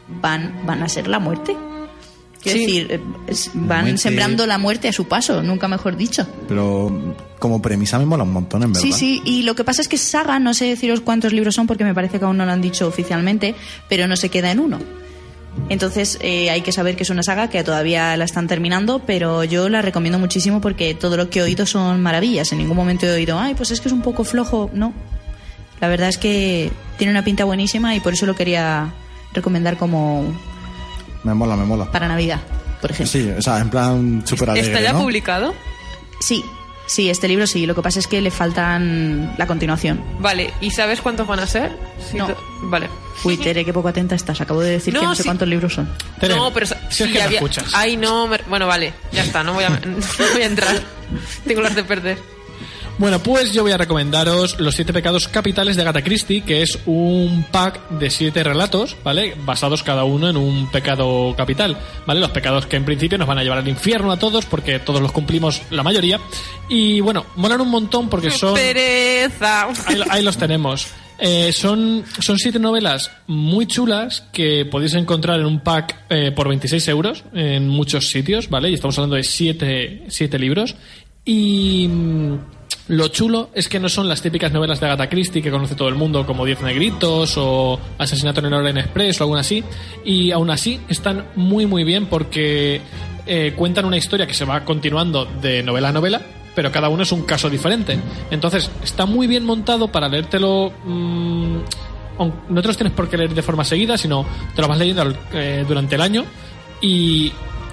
[0.08, 1.56] van, van a ser la muerte.
[2.42, 2.66] Quiero Sí.
[2.66, 3.00] decir, eh,
[3.54, 3.98] van Muerte.
[3.98, 6.26] sembrando la muerte a su paso, nunca mejor dicho.
[6.46, 8.82] Pero como premisa me mola un montón, en verdad.
[8.86, 11.66] Sí, sí, y lo que pasa es que Saga, no sé deciros cuántos libros son
[11.66, 13.54] porque me parece que aún no lo han dicho oficialmente,
[13.88, 14.78] pero no se queda en uno.
[15.68, 19.44] Entonces eh, hay que saber que es una saga que todavía la están terminando, pero
[19.44, 22.52] yo la recomiendo muchísimo porque todo lo que he oído son maravillas.
[22.52, 24.68] En ningún momento he oído, ay, pues es que es un poco flojo.
[24.74, 24.92] No.
[25.80, 28.92] La verdad es que tiene una pinta buenísima y por eso lo quería
[29.32, 30.24] recomendar como
[31.24, 31.90] Me mola, me mola.
[31.90, 32.40] para Navidad,
[32.80, 33.10] por ejemplo.
[33.12, 35.00] Sí, o sea, en plan súper alegre, ¿Está ya ¿no?
[35.00, 35.54] publicado?
[36.20, 36.42] Sí,
[36.86, 37.66] sí, este libro sí.
[37.66, 40.00] Lo que pasa es que le faltan la continuación.
[40.20, 41.76] Vale, ¿y sabes cuántos van a ser?
[42.10, 42.28] Si No.
[42.62, 42.88] Vale.
[43.24, 44.40] Uy, Tere, qué poco atenta estás.
[44.40, 45.28] Acabo de decir No, que no sé sí.
[45.28, 45.88] cuántos libros son.
[46.20, 47.72] Tere, no, pero si sí, es que había- escuchas.
[47.74, 49.96] Ay, no, me- bueno, vale, ya está, no voy a, no
[50.32, 50.76] voy a entrar.
[51.46, 52.18] Tengo las de perder.
[52.96, 56.78] Bueno, pues yo voy a recomendaros Los siete pecados capitales de Agatha Christie, que es
[56.86, 59.34] un pack de siete relatos, ¿vale?
[59.44, 61.76] Basados cada uno en un pecado capital,
[62.06, 62.20] ¿vale?
[62.20, 65.00] Los pecados que en principio nos van a llevar al infierno a todos, porque todos
[65.00, 66.20] los cumplimos la mayoría.
[66.68, 68.54] Y bueno, molan un montón porque son...
[68.54, 69.68] Pereza.
[69.86, 70.86] Ahí, ahí los tenemos.
[71.18, 76.48] Eh, son, son siete novelas muy chulas que podéis encontrar en un pack eh, por
[76.48, 78.70] 26 euros en muchos sitios, ¿vale?
[78.70, 80.74] Y estamos hablando de siete, siete libros.
[81.24, 81.88] Y
[82.88, 85.88] lo chulo es que no son las típicas novelas de Agatha Christie que conoce todo
[85.88, 89.64] el mundo, como Diez Negritos o Asesinato en el Orient Express o alguna así.
[90.04, 92.80] Y aún así están muy, muy bien porque
[93.26, 96.20] eh, cuentan una historia que se va continuando de novela a novela,
[96.54, 97.98] pero cada uno es un caso diferente.
[98.30, 100.72] Entonces, está muy bien montado para leértelo.
[100.84, 101.56] mm,
[102.18, 104.78] aun- no te los tienes por qué leer de forma seguida, sino te lo vas
[104.78, 106.24] leyendo eh, durante el año
[106.80, 107.32] y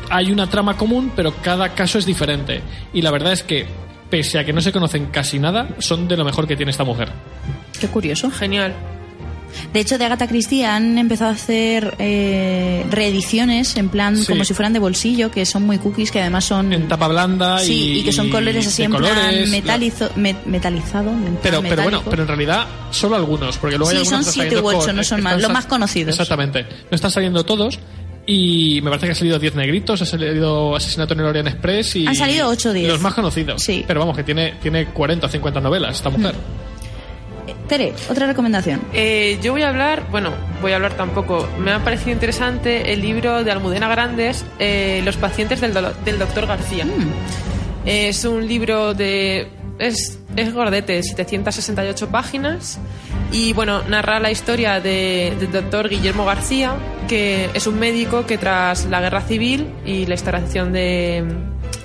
[0.10, 2.62] hay una trama común, pero cada caso es diferente.
[2.93, 3.66] Y la verdad es que,
[4.12, 6.84] pese a que no se conocen casi nada, son de lo mejor que tiene esta
[6.84, 7.09] mujer.
[7.80, 8.30] Qué curioso.
[8.30, 8.76] Genial.
[9.74, 14.26] De hecho, de Agatha Christie han empezado a hacer eh, reediciones en plan Sí.
[14.28, 16.72] como si fueran de bolsillo, que son muy cookies, que además son...
[16.72, 21.09] En tapa blanda sí, y, y que son colores así en plan metalizo, me- metalizado.
[21.09, 24.09] en plan Pero, pero bueno, pero en realidad solo algunos, porque luego hay Sí, algunos
[24.09, 26.12] son que están siete saliendo u ocho, por- no son más, los más conocidos.
[26.14, 26.64] Exactamente.
[26.89, 27.78] No están saliendo todos
[28.34, 31.97] y me parece que han salido 10 negritos, ha salido Asesinato en el Orient Express
[31.97, 32.07] y...
[32.07, 32.88] Han salido ocho o diez.
[32.88, 33.61] Los más conocidos.
[33.61, 33.82] Sí.
[33.82, 33.88] Mm.
[33.88, 36.34] Pero vamos, que tiene, tiene 40 o 50 novelas esta mujer.
[37.45, 38.82] Eh, Tere, otra recomendación.
[38.93, 41.45] Eh, yo voy a hablar, bueno, voy a hablar tampoco.
[41.59, 45.73] Me ha parecido interesante el libro de Almudena Grandes, eh, Los pacientes del,
[46.05, 46.86] del doctor García.
[47.86, 49.49] Es un libro de.
[49.82, 52.79] Es, es gordete, 768 páginas.
[53.32, 56.75] Y bueno, narra la historia de- del doctor Guillermo García,
[57.07, 61.23] que es un médico que tras la guerra civil y la instalación de,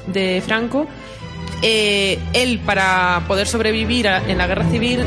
[0.09, 0.86] de Franco,
[1.62, 5.01] eh, él para poder sobrevivir en la guerra civil,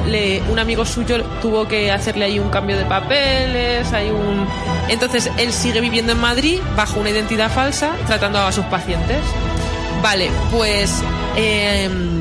[0.50, 4.48] un amigo suyo tuvo que hacerle ahí un cambio de papeles, hay un...
[4.88, 9.20] Entonces él sigue viviendo en Madrid bajo una identidad falsa, tratando a sus pacientes.
[10.02, 11.04] Vale, pues
[11.36, 12.19] em,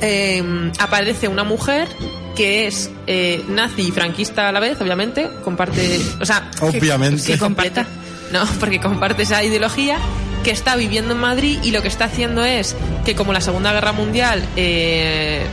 [0.00, 1.88] em, aparece una mujer
[2.36, 7.36] que es eh, nazi y franquista a la vez, obviamente, comparte, o sea, que- Obviamente.
[7.38, 7.84] comparte,
[8.32, 9.98] no, porque comparte esa ideología,
[10.44, 13.72] que está viviendo en Madrid y lo que está haciendo es que como la Segunda
[13.72, 15.44] Guerra Mundial, eh,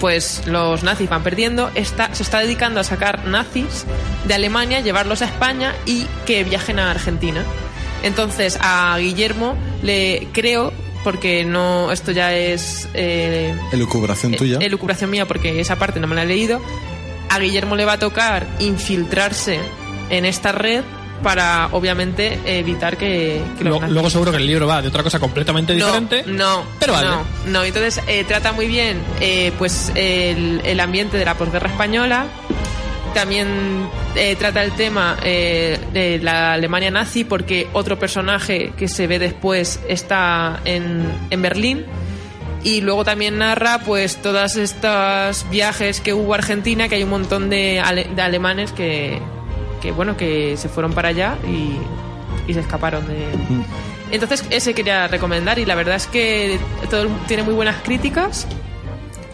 [0.00, 3.84] pues los nazis van perdiendo, está, se está dedicando a sacar nazis
[4.26, 7.44] de Alemania, llevarlos a España y que viajen a Argentina.
[8.02, 10.72] Entonces a Guillermo le creo,
[11.04, 14.58] porque no esto ya es eh, Elucubración tuya.
[14.60, 16.60] eh, elucubración mía porque esa parte no me la he leído,
[17.28, 19.60] a Guillermo le va a tocar infiltrarse
[20.10, 20.82] en esta red
[21.22, 25.18] para obviamente evitar que, que nazis- luego seguro que el libro va de otra cosa
[25.20, 26.24] completamente no, diferente.
[26.26, 27.08] No, Pero vale.
[27.08, 27.64] no, no.
[27.64, 32.26] Entonces eh, trata muy bien eh, pues el, el ambiente de la posguerra española.
[33.14, 39.06] También eh, trata el tema eh, de la Alemania nazi porque otro personaje que se
[39.06, 41.84] ve después está en, en Berlín.
[42.62, 47.10] Y luego también narra pues todos estos viajes que hubo a Argentina, que hay un
[47.10, 49.18] montón de, ale- de alemanes que,
[49.80, 51.78] que bueno que se fueron para allá y,
[52.50, 53.24] y se escaparon de,
[54.12, 56.58] entonces ese quería recomendar y la verdad es que
[56.90, 58.46] todo tiene muy buenas críticas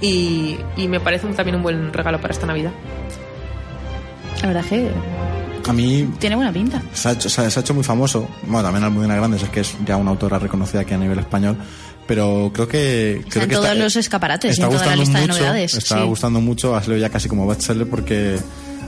[0.00, 2.70] y, y me parece un- también un buen regalo para esta Navidad.
[4.42, 4.90] La verdad es que
[5.68, 6.80] A mí tiene buena pinta.
[6.92, 8.28] se ha, hecho, se ha- hecho muy famoso.
[8.46, 11.56] Bueno, también Almudena Grandes es que es ya una autora reconocida aquí a nivel español.
[12.06, 13.16] Pero creo que.
[13.16, 15.38] Está creo en que todos los escaparates está en toda la gustando lista de mucho,
[15.40, 16.04] novedades, Está sí.
[16.06, 16.76] gustando mucho.
[16.76, 18.38] Ha salido ya casi como bestseller porque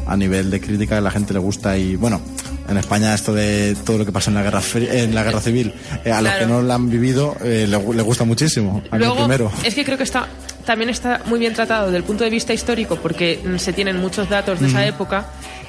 [0.08, 1.76] a nivel de crítica la gente le gusta.
[1.76, 2.20] Y bueno,
[2.68, 5.72] en España esto de todo lo que pasa en la guerra, en la guerra civil,
[6.04, 8.82] eh, a los que no la han vivido, eh, le, le gusta muchísimo.
[8.90, 9.52] A Luego, primero.
[9.64, 10.26] es que creo que está
[10.68, 14.28] también está muy bien tratado desde el punto de vista histórico porque se tienen muchos
[14.28, 15.24] datos de esa época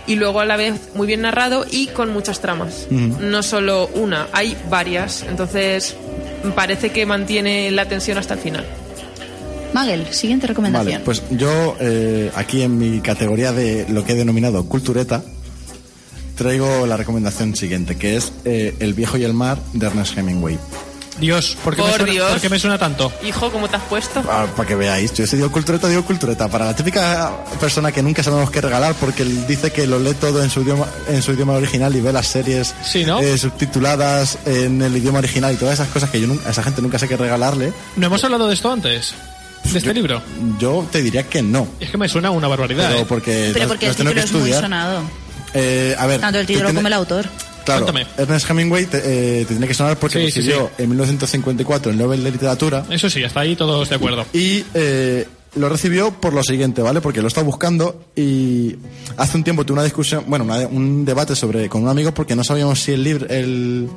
[0.07, 2.87] y luego a la vez muy bien narrado y con muchas tramas.
[2.89, 5.23] No solo una, hay varias.
[5.23, 5.95] Entonces
[6.53, 8.65] parece que mantiene la tensión hasta el final.
[9.73, 10.93] Magel, siguiente recomendación.
[10.93, 15.23] Vale, pues yo eh, aquí en mi categoría de lo que he denominado cultureta
[16.35, 20.57] traigo la recomendación siguiente, que es eh, El viejo y el mar de Ernest Hemingway.
[21.19, 22.31] Dios, ¿por qué, me Por suena, Dios.
[22.31, 23.11] por qué me suena tanto?
[23.27, 24.23] Hijo, ¿cómo te has puesto?
[24.29, 26.47] Ah, para que veáis, yo si digo cultureta, digo cultureta.
[26.47, 30.13] Para la típica persona que nunca sabemos qué regalar porque él dice que lo lee
[30.13, 33.19] todo en su idioma, en su idioma original y ve las series Sí, ¿no?
[33.19, 36.63] eh, subtituladas en el idioma original y todas esas cosas que yo nunca- a esa
[36.63, 39.13] gente nunca sé qué regalarle, ¿No hemos hablado de esto antes?
[39.73, 40.21] ¿De este libro?
[40.59, 41.67] yo te diría que no.
[41.79, 42.89] Es que me suena una barbaridad.
[42.89, 43.05] Pero ¿eh?
[43.07, 45.01] porque, Pero lo- porque el tengo título que es muy sonado.
[45.53, 47.25] Eh, a ver, Tanto el título como el autor.
[47.65, 48.07] Claro, Cuéntame.
[48.17, 50.83] Ernest Hemingway te, eh, te tiene que sonar porque Sí, sí, recibió sí.
[50.83, 54.25] en 1954 el Nobel de Literatura Eso sí, hasta ahí todos de acuerdo.
[54.33, 57.01] y eh, lo recibió por lo siguiente, ¿vale?
[57.01, 58.75] Porque lo está buscando y
[59.17, 62.35] hace un tiempo tuve una discusión, bueno, una- un debate sobre con un amigo porque
[62.35, 63.87] no sabíamos si el libro, el,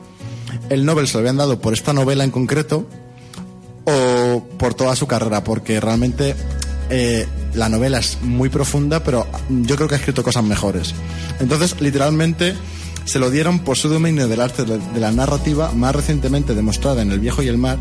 [0.68, 2.86] el Nobel se lo habían dado por esta novela en concreto
[3.84, 6.34] o por toda su carrera, porque realmente
[6.90, 10.94] eh, la novela es muy profunda, pero yo creo que ha escrito cosas mejores.
[11.40, 12.54] Entonces, literalmente,
[13.04, 17.10] se lo dieron por su dominio del arte de la narrativa, más recientemente demostrada en
[17.10, 17.78] El viejo y el mar,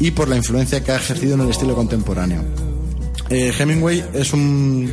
[0.00, 2.42] y por la influencia que ha ejercido en el estilo contemporáneo.
[3.30, 4.92] Eh, Hemingway es un,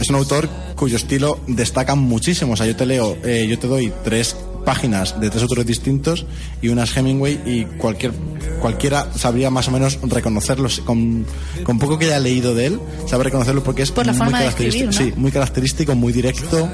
[0.00, 2.54] es un autor cuyo estilo destaca muchísimo.
[2.54, 6.26] O sea, yo te leo, eh, yo te doy tres páginas de tres autores distintos
[6.62, 8.12] y unas Hemingway y cualquier
[8.60, 11.24] cualquiera sabría más o menos reconocerlos con,
[11.64, 14.38] con poco que haya leído de él sabe reconocerlo porque es Por la muy forma
[14.38, 15.14] de característico escribir, ¿no?
[15.14, 16.68] sí muy característico muy directo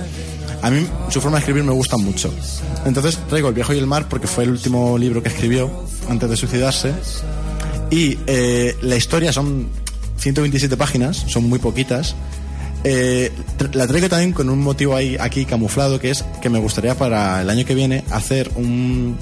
[0.62, 2.32] a mí su forma de escribir me gusta mucho
[2.84, 5.70] entonces traigo el viejo y el mar porque fue el último libro que escribió
[6.08, 6.92] antes de suicidarse
[7.90, 9.68] y eh, la historia son
[10.18, 12.14] 127 páginas, son muy poquitas.
[12.84, 13.32] Eh,
[13.72, 17.42] la traigo también con un motivo ahí aquí camuflado que es que me gustaría para
[17.42, 19.16] el año que viene hacer un,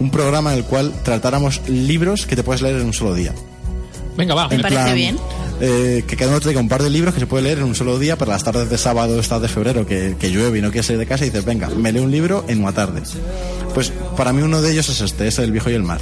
[0.00, 3.32] un programa en el cual tratáramos libros que te puedes leer en un solo día.
[4.16, 4.48] Venga, va.
[4.48, 5.16] Me En parece bien.
[5.62, 7.74] eh, que cada uno traiga un par de libros que se puede leer en un
[7.74, 10.62] solo día para las tardes de sábado o estas de febrero que, que llueve y
[10.62, 13.00] no quieres salir de casa y dices, venga, me leo un libro en una tarde.
[13.72, 16.00] Pues para mí uno de ellos es este, es El viejo y el mar.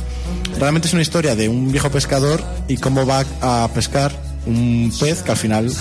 [0.59, 4.11] Realmente es una historia de un viejo pescador y cómo va a pescar
[4.49, 5.73] un pez que al final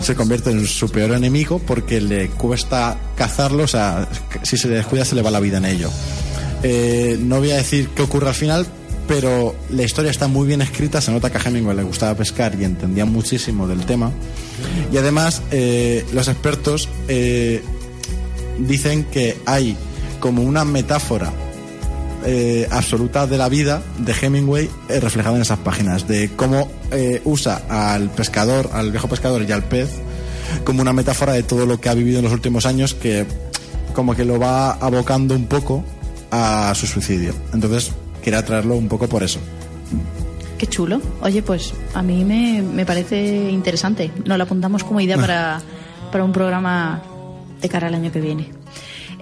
[0.00, 4.08] se convierte en su peor enemigo porque le cuesta cazarlo, o sea,
[4.42, 5.90] si se le descuida se le va la vida en ello.
[6.62, 8.66] Eh, no voy a decir qué ocurre al final,
[9.08, 12.56] pero la historia está muy bien escrita, se nota que a Hemingway le gustaba pescar
[12.58, 14.12] y entendía muchísimo del tema.
[14.92, 17.62] Y además, eh, los expertos eh,
[18.60, 19.76] dicen que hay
[20.20, 21.32] como una metáfora
[22.24, 27.20] eh, absoluta de la vida de Hemingway eh, reflejada en esas páginas, de cómo eh,
[27.24, 29.90] usa al pescador, al viejo pescador y al pez
[30.64, 33.26] como una metáfora de todo lo que ha vivido en los últimos años que
[33.94, 35.84] como que lo va abocando un poco
[36.30, 37.34] a su suicidio.
[37.52, 37.92] Entonces,
[38.22, 39.38] quería traerlo un poco por eso.
[40.58, 41.00] Qué chulo.
[41.22, 44.10] Oye, pues a mí me, me parece interesante.
[44.24, 45.60] Nos lo apuntamos como idea para,
[46.10, 47.02] para un programa
[47.60, 48.50] de cara al año que viene.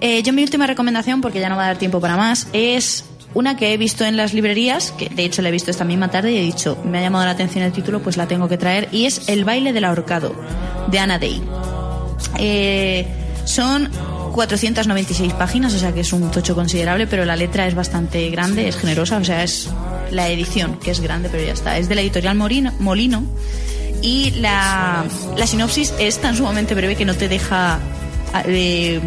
[0.01, 3.05] Eh, yo mi última recomendación, porque ya no va a dar tiempo para más, es
[3.33, 6.09] una que he visto en las librerías, que de hecho la he visto esta misma
[6.09, 8.57] tarde y he dicho, me ha llamado la atención el título, pues la tengo que
[8.57, 10.35] traer, y es El baile del ahorcado,
[10.89, 11.41] de Anna Day.
[12.39, 13.05] Eh,
[13.45, 13.89] son
[14.33, 18.67] 496 páginas, o sea que es un tocho considerable, pero la letra es bastante grande,
[18.67, 19.69] es generosa, o sea, es
[20.09, 21.77] la edición, que es grande, pero ya está.
[21.77, 23.23] Es de la editorial Morino- Molino
[24.01, 25.05] y la,
[25.37, 27.79] la sinopsis es tan sumamente breve que no te deja
[28.45, 28.99] eh,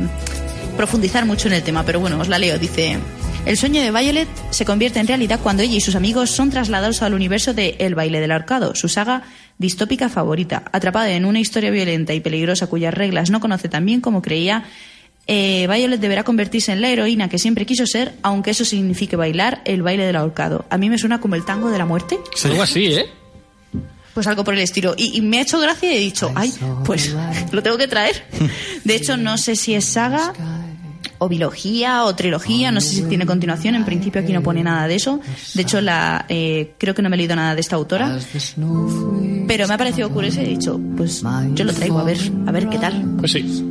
[0.76, 2.58] profundizar mucho en el tema, pero bueno, os la leo.
[2.58, 2.98] Dice,
[3.46, 7.02] el sueño de Violet se convierte en realidad cuando ella y sus amigos son trasladados
[7.02, 9.22] al universo de El baile del ahorcado, su saga
[9.58, 10.64] distópica favorita.
[10.72, 14.64] Atrapada en una historia violenta y peligrosa cuyas reglas no conoce tan bien como creía,
[15.26, 19.62] eh, Violet deberá convertirse en la heroína que siempre quiso ser, aunque eso signifique bailar
[19.64, 20.66] el baile del ahorcado.
[20.70, 22.18] A mí me suena como el tango de la muerte.
[22.44, 23.06] Algo así, ¿eh?
[24.14, 24.94] Pues algo por el estilo.
[24.96, 26.54] Y, y me ha hecho gracia y he dicho, ay,
[26.84, 27.14] pues
[27.52, 28.24] lo tengo que traer.
[28.84, 30.32] De hecho, no sé si es saga
[31.18, 33.74] o bilogía o trilogía, no sé si tiene continuación.
[33.74, 35.20] En principio aquí no pone nada de eso.
[35.54, 38.18] De hecho, la eh, creo que no me he leído nada de esta autora.
[39.46, 41.22] Pero me ha parecido curioso y he dicho, pues
[41.54, 43.16] yo lo traigo a ver, a ver qué tal.
[43.18, 43.64] Pues sí.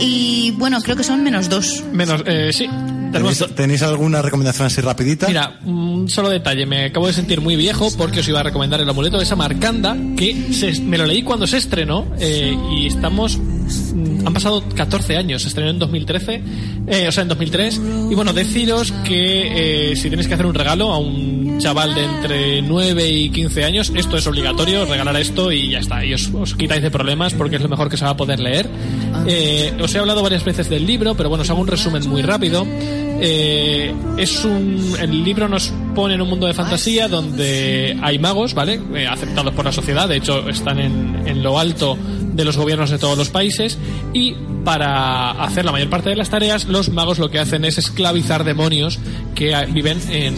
[0.00, 1.82] Y bueno, creo que son menos dos.
[1.92, 2.68] Menos, eh, sí.
[3.12, 5.28] ¿Tenéis, tenéis alguna recomendación así rapidita?
[5.28, 8.80] Mira, un solo detalle, me acabo de sentir muy viejo porque os iba a recomendar
[8.80, 13.38] el amuleto de Samarcanda, que se- me lo leí cuando se estrenó eh, y estamos...
[13.94, 16.42] mm, Han pasado 14 años, se estrenó en 2013,
[16.86, 17.80] eh, o sea, en 2003.
[18.10, 22.04] Y bueno, deciros que eh, si tenéis que hacer un regalo a un chaval de
[22.04, 26.04] entre 9 y 15 años, esto es obligatorio, regalar esto y ya está.
[26.04, 28.40] Y os, os quitáis de problemas porque es lo mejor que se va a poder
[28.40, 28.68] leer.
[29.26, 32.22] Eh, os he hablado varias veces del libro, pero bueno, os hago un resumen muy
[32.22, 32.66] rápido.
[33.24, 38.54] Eh, es un el libro nos pone en un mundo de fantasía donde hay magos,
[38.54, 38.80] ¿vale?
[38.94, 42.90] Eh, aceptados por la sociedad, de hecho están en, en lo alto de los gobiernos
[42.90, 43.78] de todos los países.
[44.12, 44.34] Y
[44.64, 48.44] para hacer la mayor parte de las tareas los magos lo que hacen es esclavizar
[48.44, 48.98] demonios
[49.34, 50.36] que viven en,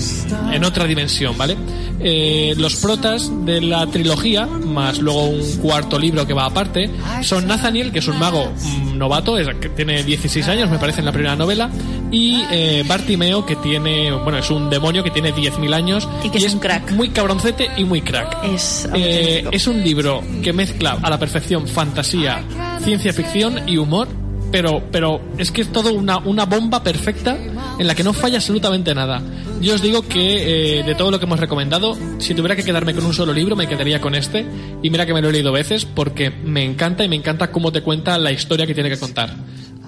[0.52, 1.56] en otra dimensión, ¿vale?
[2.00, 6.90] Eh, los protas de la trilogía, más luego un cuarto libro que va aparte,
[7.22, 11.00] son Nathaniel, que es un mago mm, novato, es, que tiene 16 años, me parece,
[11.00, 11.70] en la primera novela,
[12.10, 16.38] y eh, Bartimeo, que tiene, bueno, es un demonio que tiene 10.000 años Y que
[16.38, 16.92] es un crack.
[16.92, 18.44] muy cabroncete y muy crack.
[18.44, 22.44] Es Eh, es un libro que mezcla a la perfección fantasía,
[22.84, 24.08] ciencia ficción y humor,
[24.52, 27.36] pero, pero es que es todo una, una bomba perfecta
[27.78, 29.22] en la que no falla absolutamente nada.
[29.60, 32.94] Yo os digo que eh, de todo lo que hemos recomendado, si tuviera que quedarme
[32.94, 34.44] con un solo libro, me quedaría con este.
[34.82, 37.72] Y mira que me lo he leído veces porque me encanta y me encanta cómo
[37.72, 39.34] te cuenta la historia que tiene que contar.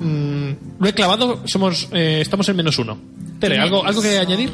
[0.00, 2.98] Mm, lo he clavado, somos, eh, estamos en menos uno.
[3.38, 4.50] Tere, ¿algo, ¿algo que añadir?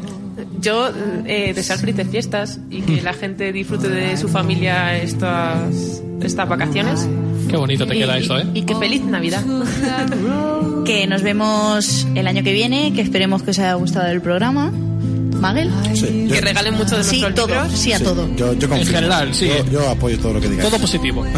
[0.60, 0.90] Yo
[1.26, 7.08] eh, desear felices fiestas y que la gente disfrute de su familia estas, estas vacaciones.
[7.52, 8.46] Qué bonito te queda y, eso, ¿eh?
[8.54, 9.44] y que feliz Navidad.
[10.84, 14.72] Que nos vemos el año que viene, que esperemos que os haya gustado el programa.
[14.72, 15.70] Magel.
[15.94, 17.78] Sí, yo- que regalen mucho de Sí, nuestros todo, libros.
[17.78, 18.28] sí a sí, todo.
[18.36, 18.86] Yo, yo confío.
[18.92, 19.46] general, sí.
[19.48, 20.68] Yo, yo apoyo todo lo que digáis.
[20.68, 21.24] Todo positivo.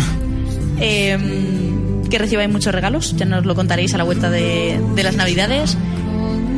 [0.81, 1.17] Eh,
[2.11, 5.77] que recibáis muchos regalos, ya nos lo contaréis a la vuelta de, de las Navidades.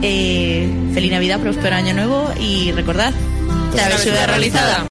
[0.02, 3.12] Eh, feliz Navidad, próspero año nuevo y recordad,
[3.74, 4.84] travesura realizada.